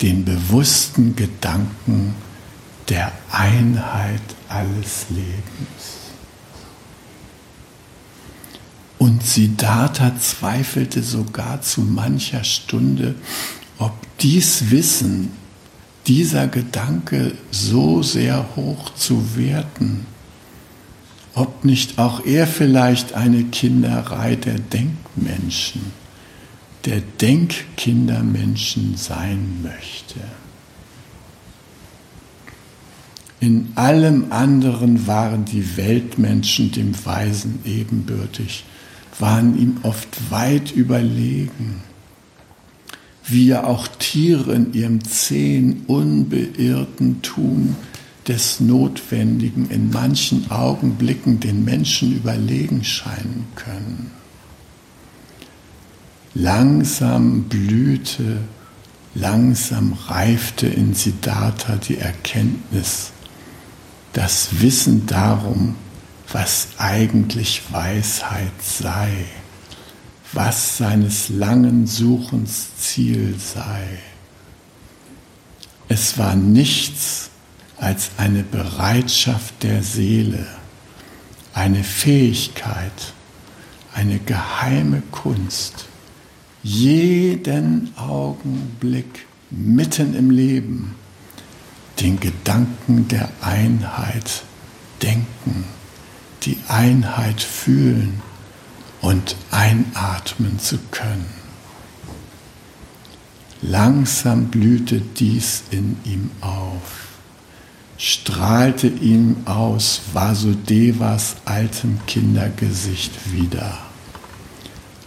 [0.00, 2.14] den bewussten Gedanken
[2.88, 6.04] der Einheit alles Lebens.
[8.98, 13.14] Und Siddhartha zweifelte sogar zu mancher Stunde,
[13.78, 15.32] ob dies Wissen,
[16.06, 20.06] dieser Gedanke so sehr hoch zu werten,
[21.34, 25.92] ob nicht auch er vielleicht eine Kinderei der Denkmenschen,
[26.84, 30.20] der Denkkindermenschen sein möchte.
[33.40, 38.64] In allem anderen waren die Weltmenschen dem Weisen ebenbürtig,
[39.18, 41.82] waren ihm oft weit überlegen
[43.26, 47.76] wie ja auch Tiere in ihrem zähen, unbeirrten Tun
[48.28, 54.10] des Notwendigen in manchen Augenblicken den Menschen überlegen scheinen können.
[56.34, 58.38] Langsam blühte,
[59.14, 63.12] langsam reifte in Siddhartha die Erkenntnis,
[64.12, 65.76] das Wissen darum,
[66.32, 69.26] was eigentlich Weisheit sei
[70.34, 73.98] was seines langen Suchens Ziel sei.
[75.88, 77.30] Es war nichts
[77.78, 80.46] als eine Bereitschaft der Seele,
[81.52, 83.12] eine Fähigkeit,
[83.94, 85.86] eine geheime Kunst,
[86.62, 90.94] jeden Augenblick mitten im Leben
[92.00, 94.42] den Gedanken der Einheit
[95.02, 95.64] denken,
[96.42, 98.20] die Einheit fühlen
[99.00, 101.26] und einatmen zu können.
[103.62, 107.03] Langsam blühte dies in ihm auf,
[107.98, 113.78] strahlte ihm aus Vasudevas altem Kindergesicht wieder.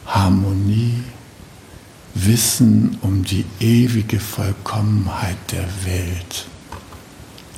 [0.06, 1.04] Harmonie,
[2.14, 6.48] Wissen um die ewige Vollkommenheit der Welt,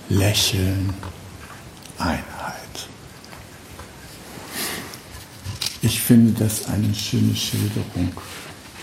[0.09, 0.93] Lächeln,
[1.97, 2.25] Einheit.
[5.81, 8.11] Ich finde das eine schöne Schilderung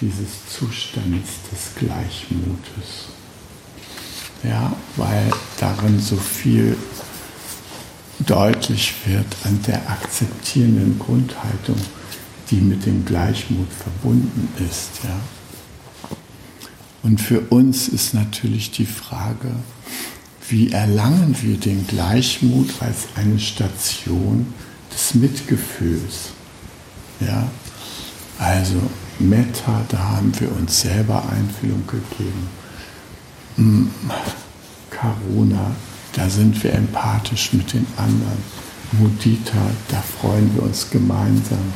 [0.01, 3.16] dieses Zustands des Gleichmutes.
[4.43, 6.77] Ja, weil darin so viel
[8.21, 11.77] deutlich wird an der akzeptierenden Grundhaltung,
[12.51, 14.91] die mit dem Gleichmut verbunden ist.
[15.05, 15.21] Ja.
[17.03, 19.53] Und für uns ist natürlich die Frage,
[20.49, 24.53] wie erlangen wir den Gleichmut als eine Station
[24.93, 26.31] des Mitgefühls?
[27.21, 27.49] Ja?
[28.39, 28.81] Also
[29.19, 32.49] Metta, da haben wir uns selber Einfühlung gegeben.
[33.57, 33.91] Hm,
[34.91, 35.71] Karuna,
[36.13, 38.57] da sind wir empathisch mit den anderen.
[38.93, 41.73] Mudita, da freuen wir uns gemeinsam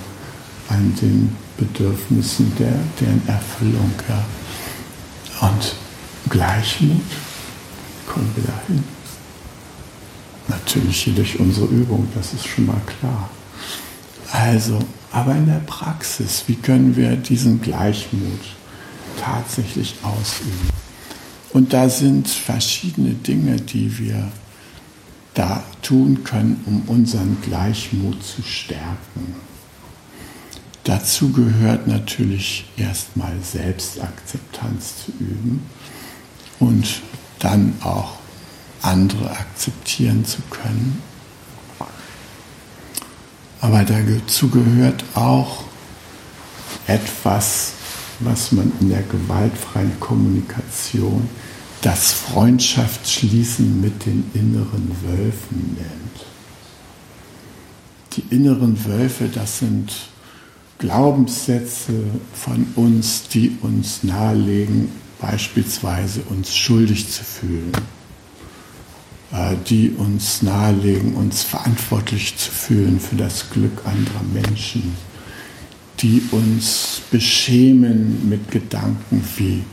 [0.69, 3.93] an den Bedürfnissen der, deren Erfüllung.
[4.09, 5.49] Ja.
[5.49, 5.75] Und
[6.29, 7.03] Gleichmut,
[8.07, 8.85] kommen wir dahin.
[10.49, 13.31] Natürlich durch unsere Übung, das ist schon mal klar.
[14.33, 14.79] Also,
[15.11, 18.41] aber in der Praxis, wie können wir diesen Gleichmut
[19.21, 20.71] tatsächlich ausüben?
[21.53, 24.31] Und da sind verschiedene Dinge, die wir
[25.35, 29.35] da tun können, um unseren Gleichmut zu stärken.
[30.85, 35.63] Dazu gehört natürlich erstmal Selbstakzeptanz zu üben
[36.59, 37.03] und
[37.39, 38.19] dann auch
[38.83, 41.03] andere akzeptieren zu können.
[43.61, 45.65] Aber dazu gehört auch
[46.87, 47.73] etwas,
[48.21, 51.29] was man in der gewaltfreien Kommunikation
[51.81, 56.27] das Freundschaftsschließen mit den inneren Wölfen nennt.
[58.13, 59.93] Die inneren Wölfe, das sind
[60.79, 62.05] Glaubenssätze
[62.35, 64.89] von uns, die uns nahelegen,
[65.21, 67.73] beispielsweise uns schuldig zu fühlen,
[69.33, 74.97] äh, die uns nahelegen, uns verantwortlich zu fühlen für das Glück anderer Menschen,
[76.03, 79.65] die uns beschämen mit Gedanken wie,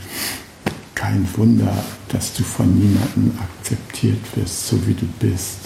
[0.95, 5.59] kein Wunder, dass du von niemandem akzeptiert wirst, so wie du bist.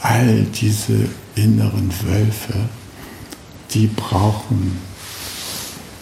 [0.00, 2.68] All diese inneren Wölfe,
[3.72, 4.78] die brauchen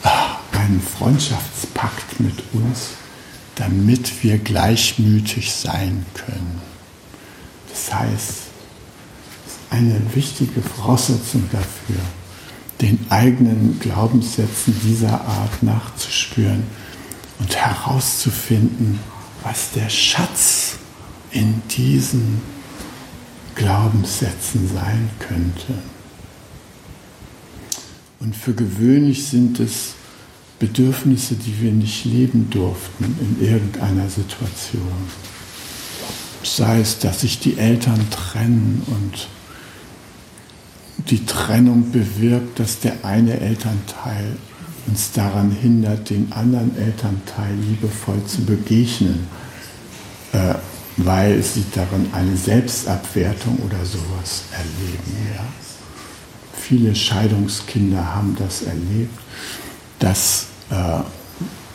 [0.03, 2.91] ah, einen Freundschaftspakt mit uns,
[3.55, 6.61] damit wir gleichmütig sein können.
[7.71, 8.35] Das heißt,
[9.71, 12.01] eine wichtige Voraussetzung dafür,
[12.81, 16.63] den eigenen Glaubenssätzen dieser Art nachzuspüren
[17.39, 19.01] und herauszufinden,
[19.43, 20.77] was der Schatz
[21.31, 22.41] in diesen
[23.55, 25.75] Glaubenssätzen sein könnte.
[28.21, 29.95] Und für gewöhnlich sind es
[30.59, 34.83] Bedürfnisse, die wir nicht leben durften in irgendeiner Situation.
[36.43, 39.29] Sei es, dass sich die Eltern trennen und
[40.99, 44.37] die Trennung bewirkt, dass der eine Elternteil
[44.87, 49.27] uns daran hindert, den anderen Elternteil liebevoll zu begegnen,
[50.33, 50.55] äh,
[50.97, 55.35] weil sie darin eine Selbstabwertung oder sowas erleben.
[55.35, 55.45] Ja?
[56.53, 59.19] Viele Scheidungskinder haben das erlebt,
[59.99, 61.01] dass äh,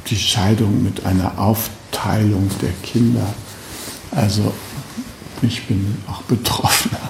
[0.07, 3.33] die Scheidung mit einer Aufteilung der Kinder,
[4.11, 4.53] also
[5.41, 7.09] ich bin auch Betroffener,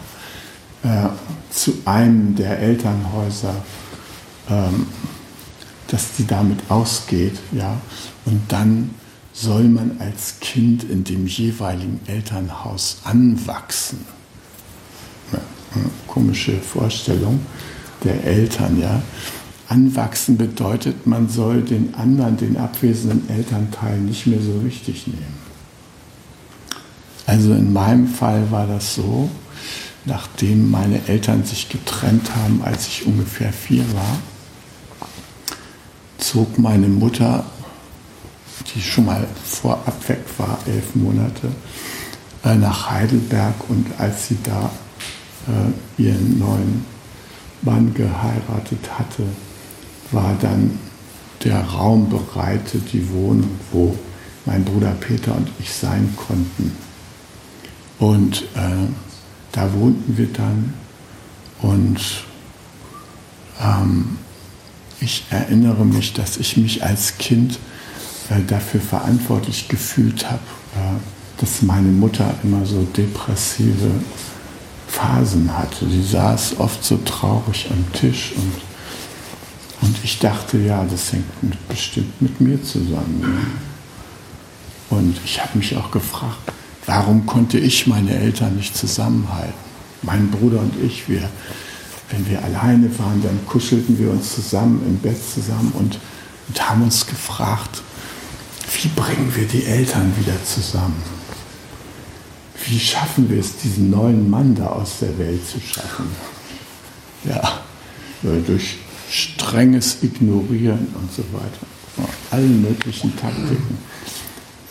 [0.84, 1.09] äh,
[1.54, 3.56] zu einem der Elternhäuser,
[4.49, 4.88] ähm,
[5.88, 7.80] dass die damit ausgeht, ja,
[8.26, 8.89] und dann
[9.34, 13.99] soll man als Kind in dem jeweiligen Elternhaus anwachsen.
[15.32, 15.39] Ja,
[16.08, 17.39] komische Vorstellung
[18.04, 19.01] der Eltern, ja.
[19.70, 25.41] Anwachsen bedeutet, man soll den anderen, den abwesenden Elternteil nicht mehr so wichtig nehmen.
[27.26, 29.30] Also in meinem Fall war das so,
[30.06, 34.20] nachdem meine Eltern sich getrennt haben, als ich ungefähr vier war,
[36.18, 37.45] zog meine Mutter,
[38.74, 41.51] die schon mal vorab weg war, elf Monate,
[42.43, 44.72] äh, nach Heidelberg und als sie da
[45.47, 46.86] äh, ihren neuen
[47.62, 49.24] Mann geheiratet hatte,
[50.12, 50.80] war dann
[51.43, 53.97] der Raum bereitet, die Wohnung, wo
[54.45, 56.76] mein Bruder Peter und ich sein konnten.
[57.99, 58.88] Und äh,
[59.54, 60.74] da wohnten wir dann
[61.62, 61.99] und
[63.62, 64.18] ähm,
[64.99, 67.60] ich erinnere mich, dass ich mich als Kind
[68.30, 70.43] äh, dafür verantwortlich gefühlt habe,
[70.76, 73.91] äh, dass meine Mutter immer so depressive
[74.88, 75.89] Phasen hatte.
[75.89, 78.54] Sie saß oft so traurig am Tisch und
[79.84, 83.60] und ich dachte, ja, das hängt mit, bestimmt mit mir zusammen.
[84.89, 86.38] Und ich habe mich auch gefragt,
[86.86, 89.54] warum konnte ich meine Eltern nicht zusammenhalten?
[90.02, 91.30] Mein Bruder und ich, wir,
[92.10, 96.00] wenn wir alleine waren, dann kuschelten wir uns zusammen im Bett zusammen und,
[96.48, 97.82] und haben uns gefragt,
[98.82, 101.02] wie bringen wir die Eltern wieder zusammen?
[102.68, 106.08] Wie schaffen wir es, diesen neuen Mann da aus der Welt zu schaffen?
[107.26, 107.62] Ja,
[108.22, 108.78] durch
[109.10, 112.10] strenges Ignorieren und so weiter.
[112.32, 113.78] Alle möglichen Taktiken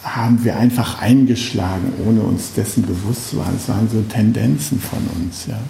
[0.02, 3.54] haben wir einfach eingeschlagen, ohne uns dessen bewusst zu sein.
[3.56, 5.46] Es waren so Tendenzen von uns.
[5.46, 5.60] Ja.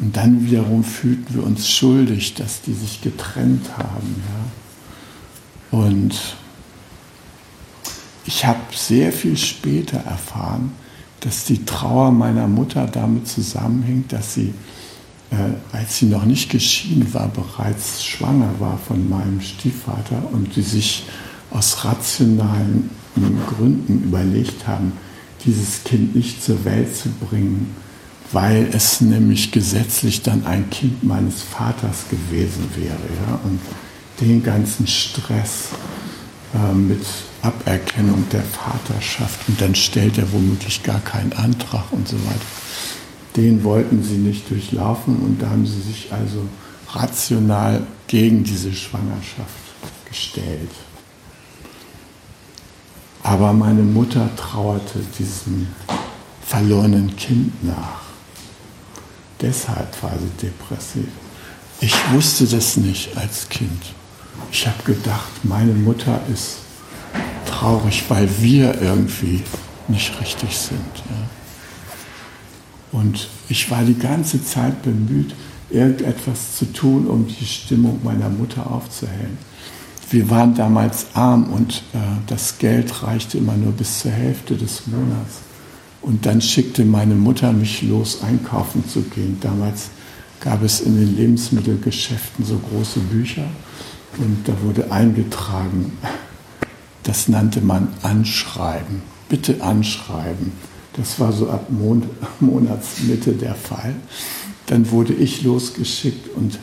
[0.00, 4.22] Und dann wiederum fühlten wir uns schuldig, dass die sich getrennt haben.
[5.70, 5.78] Ja.
[5.78, 6.36] Und
[8.24, 10.72] ich habe sehr viel später erfahren,
[11.20, 14.54] dass die Trauer meiner Mutter damit zusammenhängt, dass sie,
[15.30, 15.36] äh,
[15.76, 21.04] als sie noch nicht geschieden war, bereits schwanger war von meinem Stiefvater und sie sich
[21.50, 22.90] aus rationalen
[23.46, 24.92] Gründen überlegt haben,
[25.44, 27.74] dieses Kind nicht zur Welt zu bringen,
[28.32, 32.98] weil es nämlich gesetzlich dann ein Kind meines Vaters gewesen wäre.
[33.26, 33.40] Ja?
[33.44, 33.60] Und
[34.20, 35.68] den ganzen Stress
[36.54, 37.02] äh, mit
[37.42, 42.40] Aberkennung der Vaterschaft und dann stellt er womöglich gar keinen Antrag und so weiter.
[43.36, 46.44] Den wollten sie nicht durchlaufen und da haben sie sich also
[46.92, 49.48] rational gegen diese Schwangerschaft
[50.08, 50.70] gestellt.
[53.22, 55.68] Aber meine Mutter trauerte diesem
[56.46, 58.00] verlorenen Kind nach.
[59.40, 61.08] Deshalb war sie depressiv.
[61.80, 63.94] Ich wusste das nicht als Kind.
[64.52, 66.58] Ich habe gedacht, meine Mutter ist
[67.46, 69.42] traurig, weil wir irgendwie
[69.88, 70.78] nicht richtig sind.
[71.08, 72.98] Ja.
[72.98, 75.34] Und ich war die ganze Zeit bemüht,
[75.70, 79.38] irgendetwas zu tun, um die Stimmung meiner Mutter aufzuhellen.
[80.10, 84.88] Wir waren damals arm und äh, das Geld reichte immer nur bis zur Hälfte des
[84.88, 85.38] Monats.
[86.02, 89.38] Und dann schickte meine Mutter mich los, einkaufen zu gehen.
[89.40, 89.90] Damals
[90.40, 93.44] gab es in den Lebensmittelgeschäften so große Bücher
[94.18, 95.96] und da wurde eingetragen,
[97.04, 99.02] das nannte man Anschreiben.
[99.28, 100.52] Bitte anschreiben.
[100.94, 102.02] Das war so ab Mon
[102.40, 103.94] Monatsmitte der Fall.
[104.66, 106.58] Dann wurde ich losgeschickt und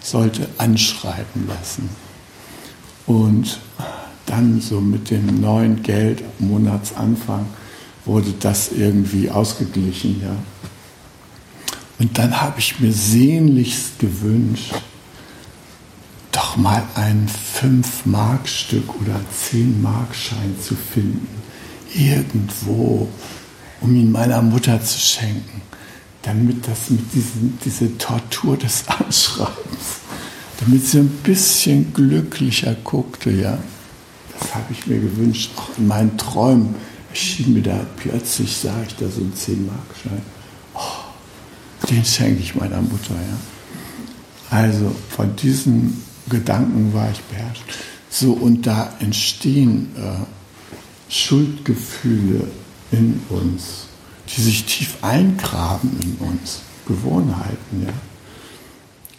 [0.00, 1.88] sollte anschreiben lassen.
[3.08, 3.58] Und
[4.26, 7.46] dann so mit dem neuen Geld Monatsanfang
[8.04, 10.36] wurde das irgendwie ausgeglichen, ja.
[11.98, 14.74] Und dann habe ich mir sehnlichst gewünscht,
[16.30, 17.28] doch mal ein
[17.60, 19.20] 5-Mark-Stück oder
[19.52, 21.26] 10-Mark-Schein zu finden,
[21.94, 23.08] irgendwo,
[23.80, 25.62] um ihn meiner Mutter zu schenken,
[26.22, 30.02] damit das mit diesen, diese Tortur des Anschreibens,
[30.58, 33.58] damit sie ein bisschen glücklicher guckte, ja.
[34.38, 36.74] Das habe ich mir gewünscht, auch in meinen Träumen
[37.10, 40.22] erschien mir da plötzlich, sah ich da so einen 10-Mark-Schein.
[40.74, 44.56] Oh, den schenke ich meiner Mutter, ja.
[44.56, 47.64] Also von diesen Gedanken war ich beherrscht.
[48.10, 52.48] So, und da entstehen äh, Schuldgefühle
[52.90, 53.86] in uns,
[54.28, 57.92] die sich tief eingraben in uns, Gewohnheiten, ja,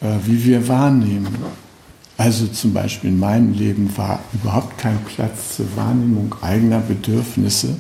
[0.02, 1.28] wie wir wahrnehmen.
[2.18, 7.78] Also zum Beispiel in meinem Leben war überhaupt kein Platz zur Wahrnehmung eigener Bedürfnisse,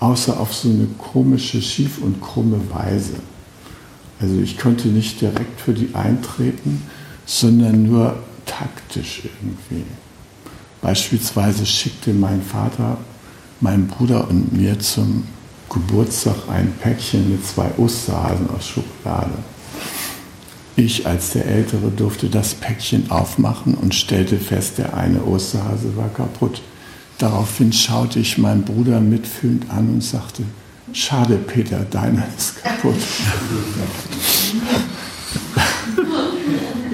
[0.00, 3.14] außer auf so eine komische, schief und krumme Weise.
[4.20, 6.82] Also ich konnte nicht direkt für die eintreten,
[7.24, 9.84] sondern nur taktisch irgendwie.
[10.82, 12.98] Beispielsweise schickte mein Vater
[13.60, 15.24] meinem Bruder und mir zum
[15.68, 19.34] Geburtstag ein Päckchen mit zwei Osterhasen aus Schokolade.
[20.78, 26.08] Ich als der Ältere durfte das Päckchen aufmachen und stellte fest, der eine Osterhase war
[26.08, 26.62] kaputt.
[27.18, 30.44] Daraufhin schaute ich meinen Bruder mitfühlend an und sagte,
[30.92, 32.94] schade Peter, deiner ist kaputt.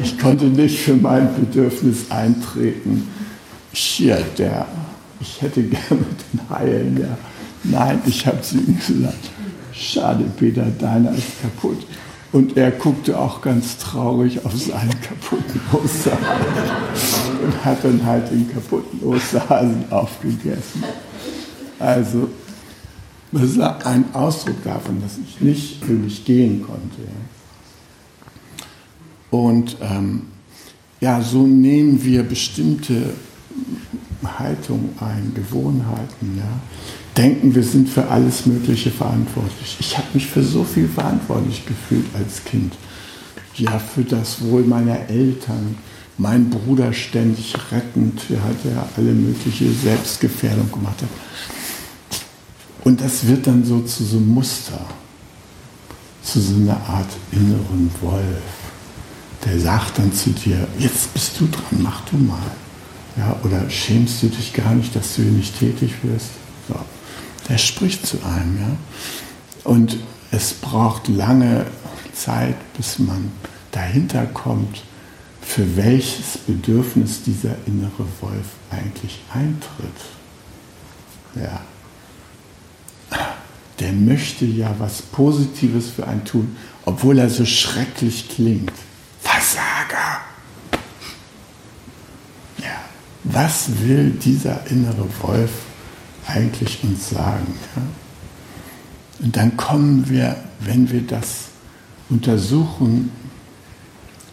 [0.02, 3.06] Ich konnte nicht für mein Bedürfnis eintreten.
[3.74, 4.66] Hier, der,
[5.20, 7.18] ich hätte gerne den Heilen, ja.
[7.64, 9.28] Nein, ich habe zu ihm gesagt,
[9.74, 11.86] schade Peter, deiner ist kaputt.
[12.34, 18.50] Und er guckte auch ganz traurig auf seinen kaputten Osterhasen und hat dann halt den
[18.52, 20.82] kaputten Osterhasen aufgegessen.
[21.78, 22.28] Also,
[23.30, 27.02] das war ein Ausdruck davon, dass ich nicht für mich gehen konnte.
[29.30, 30.22] Und ähm,
[31.00, 33.10] ja, so nehmen wir bestimmte
[34.24, 36.36] Haltungen ein, Gewohnheiten.
[36.36, 36.60] Ja.
[37.16, 39.76] Denken, wir sind für alles Mögliche verantwortlich.
[39.78, 42.74] Ich habe mich für so viel verantwortlich gefühlt als Kind.
[43.56, 45.76] Ja, für das Wohl meiner Eltern,
[46.18, 50.96] mein Bruder ständig rettend, der hat ja alle mögliche Selbstgefährdung gemacht.
[52.82, 54.80] Und das wird dann so zu so einem Muster,
[56.22, 58.42] zu so einer Art inneren Wolf
[59.44, 62.38] der sagt dann zu dir, jetzt bist du dran, mach du mal.
[63.16, 66.30] Ja, oder schämst du dich gar nicht, dass du hier nicht tätig wirst?
[66.68, 66.74] So.
[67.48, 68.58] Der spricht zu einem.
[68.60, 68.76] Ja?
[69.64, 69.98] Und
[70.30, 71.66] es braucht lange
[72.12, 73.32] Zeit, bis man
[73.70, 74.82] dahinter kommt,
[75.40, 79.90] für welches Bedürfnis dieser innere Wolf eigentlich eintritt.
[81.34, 81.60] Ja.
[83.80, 88.72] Der möchte ja was Positives für einen tun, obwohl er so schrecklich klingt.
[89.20, 90.20] Versager.
[92.58, 92.80] Ja,
[93.24, 95.50] was will dieser innere Wolf
[96.26, 97.54] eigentlich uns sagen?
[97.76, 97.82] Ja?
[99.24, 101.46] Und dann kommen wir, wenn wir das
[102.10, 103.10] untersuchen,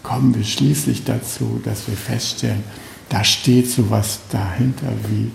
[0.04, 2.64] kommen wir schließlich dazu, dass wir feststellen,
[3.10, 5.32] da steht sowas dahinter wie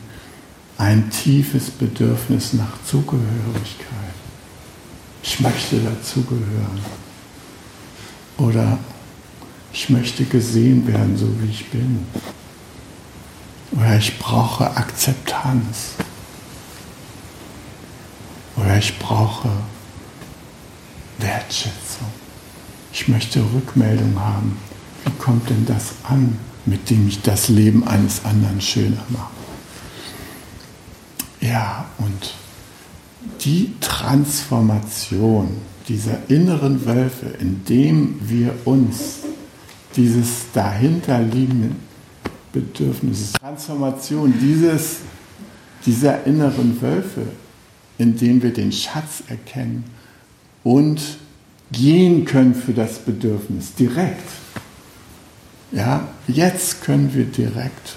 [0.79, 3.97] ein tiefes Bedürfnis nach Zugehörigkeit.
[5.23, 6.81] Ich möchte dazugehören.
[8.39, 8.79] Oder
[9.73, 12.07] ich möchte gesehen werden, so wie ich bin.
[13.73, 15.96] Oder ich brauche Akzeptanz.
[18.79, 19.49] Ich brauche
[21.19, 22.09] Wertschätzung.
[22.93, 24.59] Ich möchte Rückmeldung haben.
[25.05, 29.31] Wie kommt denn das an, mit dem ich das Leben eines anderen schöner mache?
[31.41, 32.35] Ja, und
[33.45, 35.57] die Transformation
[35.89, 39.21] dieser inneren Wölfe, indem wir uns
[39.95, 41.71] dieses dahinterliegende
[42.53, 44.97] Bedürfnis, Transformation dieses,
[45.85, 47.23] dieser inneren Wölfe,
[47.99, 49.85] indem wir den Schatz erkennen
[50.65, 51.01] und
[51.73, 54.29] gehen können für das Bedürfnis direkt.
[55.73, 57.97] Ja, jetzt können wir direkt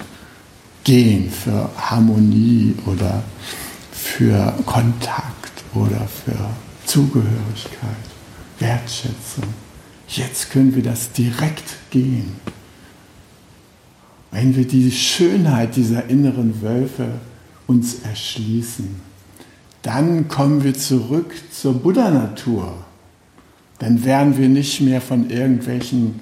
[0.83, 3.23] gehen für Harmonie oder
[3.91, 6.49] für Kontakt oder für
[6.85, 7.89] Zugehörigkeit,
[8.57, 9.43] Wertschätzung.
[10.07, 12.35] Jetzt können wir das direkt gehen.
[14.31, 17.19] Wenn wir die Schönheit dieser inneren Wölfe
[17.67, 19.08] uns erschließen,
[19.81, 22.73] dann kommen wir zurück zur Buddha-Natur.
[23.79, 26.19] Dann werden wir nicht mehr von irgendwelchen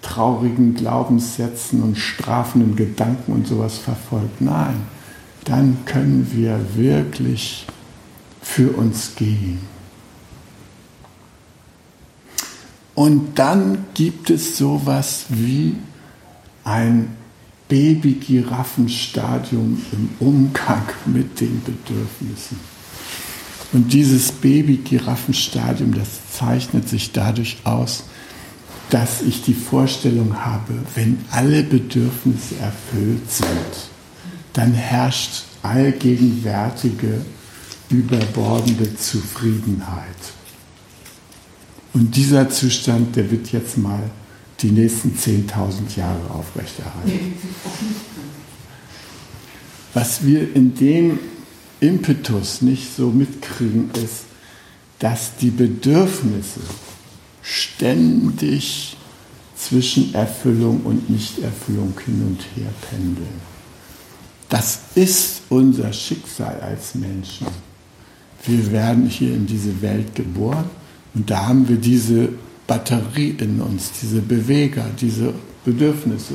[0.00, 4.40] traurigen Glaubenssätzen und strafenden Gedanken und sowas verfolgt.
[4.40, 4.76] Nein,
[5.44, 7.66] dann können wir wirklich
[8.42, 9.60] für uns gehen.
[12.94, 15.76] Und dann gibt es sowas wie
[16.62, 17.16] ein
[17.68, 22.73] Baby-Giraffenstadium im Umgang mit den Bedürfnissen.
[23.74, 28.04] Und dieses Baby-Giraffenstadium, das zeichnet sich dadurch aus,
[28.90, 33.90] dass ich die Vorstellung habe, wenn alle Bedürfnisse erfüllt sind,
[34.52, 37.22] dann herrscht allgegenwärtige,
[37.90, 40.04] überbordende Zufriedenheit.
[41.94, 44.08] Und dieser Zustand, der wird jetzt mal
[44.60, 47.34] die nächsten 10.000 Jahre aufrechterhalten.
[49.94, 51.18] Was wir in dem
[51.86, 54.24] Impetus nicht so mitkriegen, ist,
[54.98, 56.60] dass die Bedürfnisse
[57.42, 58.96] ständig
[59.56, 63.54] zwischen Erfüllung und Nichterfüllung hin und her pendeln.
[64.48, 67.46] Das ist unser Schicksal als Menschen.
[68.46, 70.68] Wir werden hier in diese Welt geboren
[71.14, 72.28] und da haben wir diese
[72.66, 76.34] Batterie in uns, diese Beweger, diese Bedürfnisse.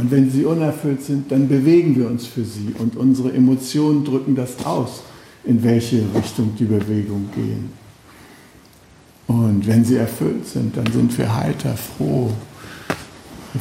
[0.00, 4.34] Und wenn sie unerfüllt sind, dann bewegen wir uns für sie und unsere Emotionen drücken
[4.34, 5.02] das aus,
[5.44, 7.70] in welche Richtung die Bewegung gehen.
[9.26, 12.30] Und wenn sie erfüllt sind, dann sind wir heiter, froh,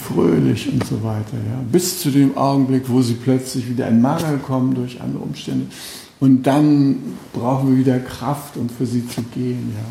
[0.02, 1.36] fröhlich und so weiter.
[1.36, 1.62] Ja.
[1.70, 5.66] Bis zu dem Augenblick, wo sie plötzlich wieder in Mangel kommen durch andere Umstände.
[6.22, 9.74] Und dann brauchen wir wieder Kraft, um für sie zu gehen.
[9.76, 9.86] Ja.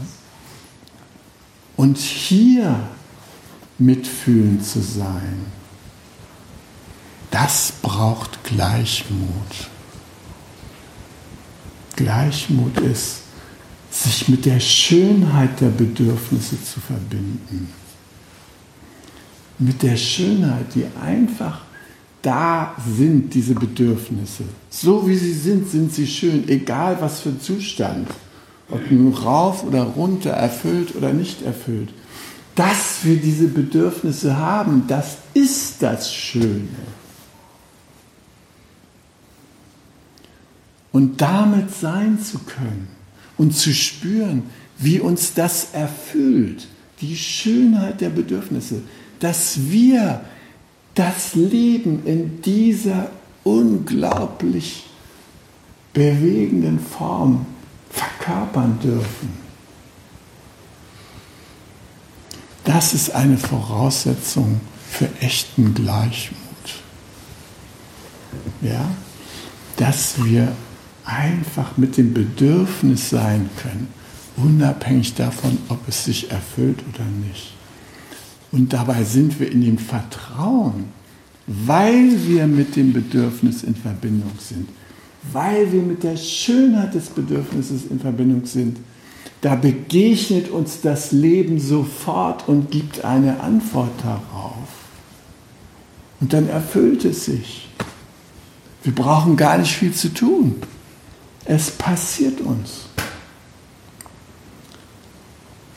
[1.77, 2.89] Und hier
[3.79, 5.58] mitfühlend zu sein,
[7.31, 9.69] das braucht Gleichmut.
[11.97, 13.23] Gleichmut ist,
[13.91, 17.69] sich mit der Schönheit der Bedürfnisse zu verbinden.
[19.59, 21.63] Mit der Schönheit, die einfach
[22.23, 24.45] da sind, diese Bedürfnisse.
[24.71, 28.09] So wie sie sind, sind sie schön, egal was für Zustand.
[28.71, 31.89] Ob nun rauf oder runter, erfüllt oder nicht erfüllt.
[32.55, 36.69] Dass wir diese Bedürfnisse haben, das ist das Schöne.
[40.93, 42.89] Und damit sein zu können
[43.37, 44.45] und zu spüren,
[44.79, 46.67] wie uns das erfüllt,
[47.01, 48.83] die Schönheit der Bedürfnisse,
[49.21, 50.23] dass wir
[50.95, 53.11] das Leben in dieser
[53.45, 54.85] unglaublich
[55.93, 57.47] bewegenden Form
[57.91, 59.49] verkörpern dürfen.
[62.65, 64.61] Das ist eine Voraussetzung
[64.91, 66.39] für echten Gleichmut.
[68.61, 68.91] Ja?
[69.77, 70.53] Dass wir
[71.09, 73.89] einfach mit dem Bedürfnis sein können,
[74.37, 77.55] unabhängig davon, ob es sich erfüllt oder nicht.
[78.53, 80.85] Und dabei sind wir in dem Vertrauen,
[81.47, 84.69] weil wir mit dem Bedürfnis in Verbindung sind,
[85.33, 88.79] weil wir mit der Schönheit des Bedürfnisses in Verbindung sind,
[89.41, 94.69] da begegnet uns das Leben sofort und gibt eine Antwort darauf.
[96.21, 97.69] Und dann erfüllt es sich.
[98.83, 100.57] Wir brauchen gar nicht viel zu tun.
[101.51, 102.89] Es passiert uns.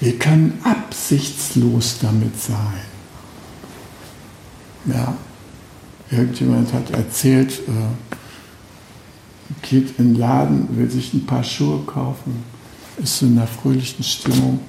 [0.02, 2.82] Wir können absichtslos damit sein.
[4.86, 5.16] Ja,
[6.10, 8.16] irgendjemand hat erzählt, äh,
[9.62, 12.44] geht in den Laden, will sich ein paar Schuhe kaufen,
[13.02, 14.60] ist in einer fröhlichen Stimmung,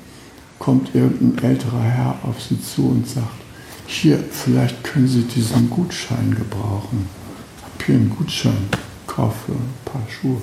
[0.61, 3.43] kommt irgendein älterer Herr auf sie zu und sagt,
[3.89, 7.09] hier, vielleicht können Sie diesen Gutschein gebrauchen.
[7.57, 8.69] Ich habe hier einen Gutschein,
[9.09, 10.41] kaufe ein paar Schuhe.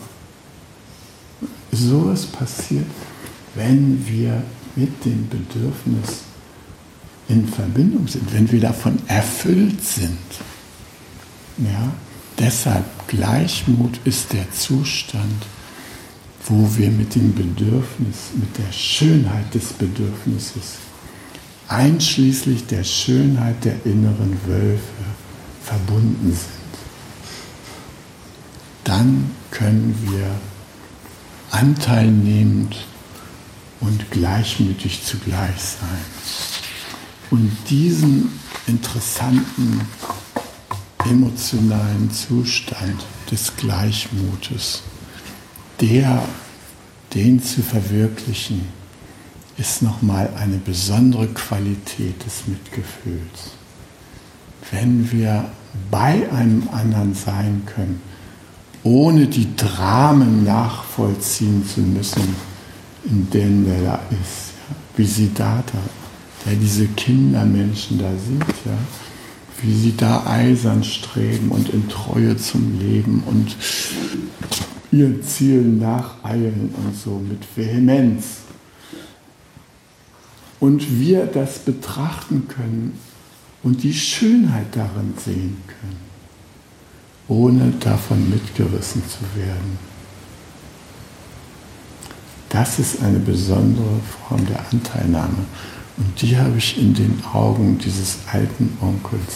[1.72, 2.86] So ist passiert,
[3.56, 4.42] wenn wir
[4.76, 6.22] mit dem Bedürfnis
[7.28, 10.18] in Verbindung sind, wenn wir davon erfüllt sind.
[11.58, 11.92] Ja,
[12.38, 15.46] deshalb Gleichmut ist der Zustand,
[16.46, 20.78] wo wir mit dem Bedürfnis, mit der Schönheit des Bedürfnisses,
[21.68, 25.04] einschließlich der Schönheit der inneren Wölfe
[25.64, 26.60] verbunden sind.
[28.84, 30.32] Dann können wir
[31.52, 32.76] anteilnehmend
[33.80, 36.06] und gleichmütig zugleich sein.
[37.32, 38.32] Und diesen
[38.68, 39.82] interessanten
[41.06, 44.84] emotionalen Zustand des Gleichmutes,
[45.80, 46.24] der,
[47.14, 48.68] den zu verwirklichen,
[49.58, 53.54] ist nochmal eine besondere Qualität des Mitgefühls.
[54.72, 55.52] Wenn wir
[55.92, 58.02] bei einem anderen sein können,
[58.84, 62.36] ohne die Dramen nachvollziehen zu müssen,
[63.06, 65.80] in denen der da ist, ja, wie sie da, da
[66.46, 68.78] der diese Kindermenschen da sieht, ja,
[69.62, 73.56] wie sie da eisern streben und in Treue zum Leben und
[74.92, 78.38] ihren Zielen nacheilen und so mit Vehemenz.
[80.60, 82.98] Und wir das betrachten können
[83.64, 86.09] und die Schönheit darin sehen können,
[87.30, 89.80] ohne davon mitgerissen zu werden.
[92.50, 95.46] Das ist eine besondere Form der Anteilnahme.
[95.98, 99.36] Und die habe ich in den Augen dieses alten Onkels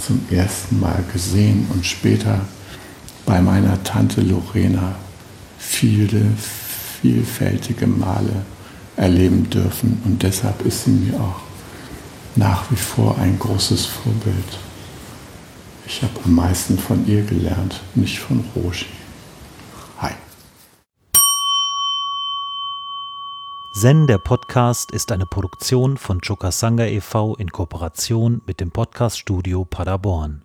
[0.00, 2.40] zum ersten Mal gesehen und später
[3.26, 4.96] bei meiner Tante Lorena
[5.58, 6.22] viele,
[7.00, 8.44] vielfältige Male
[8.96, 10.00] erleben dürfen.
[10.04, 11.40] Und deshalb ist sie mir auch
[12.36, 14.58] nach wie vor ein großes Vorbild.
[15.86, 18.86] Ich habe am meisten von ihr gelernt, nicht von Roshi.
[19.98, 20.12] Hi.
[23.74, 27.34] Zen, der Podcast, ist eine Produktion von Chokasanga e.V.
[27.36, 30.43] in Kooperation mit dem Podcaststudio Paderborn.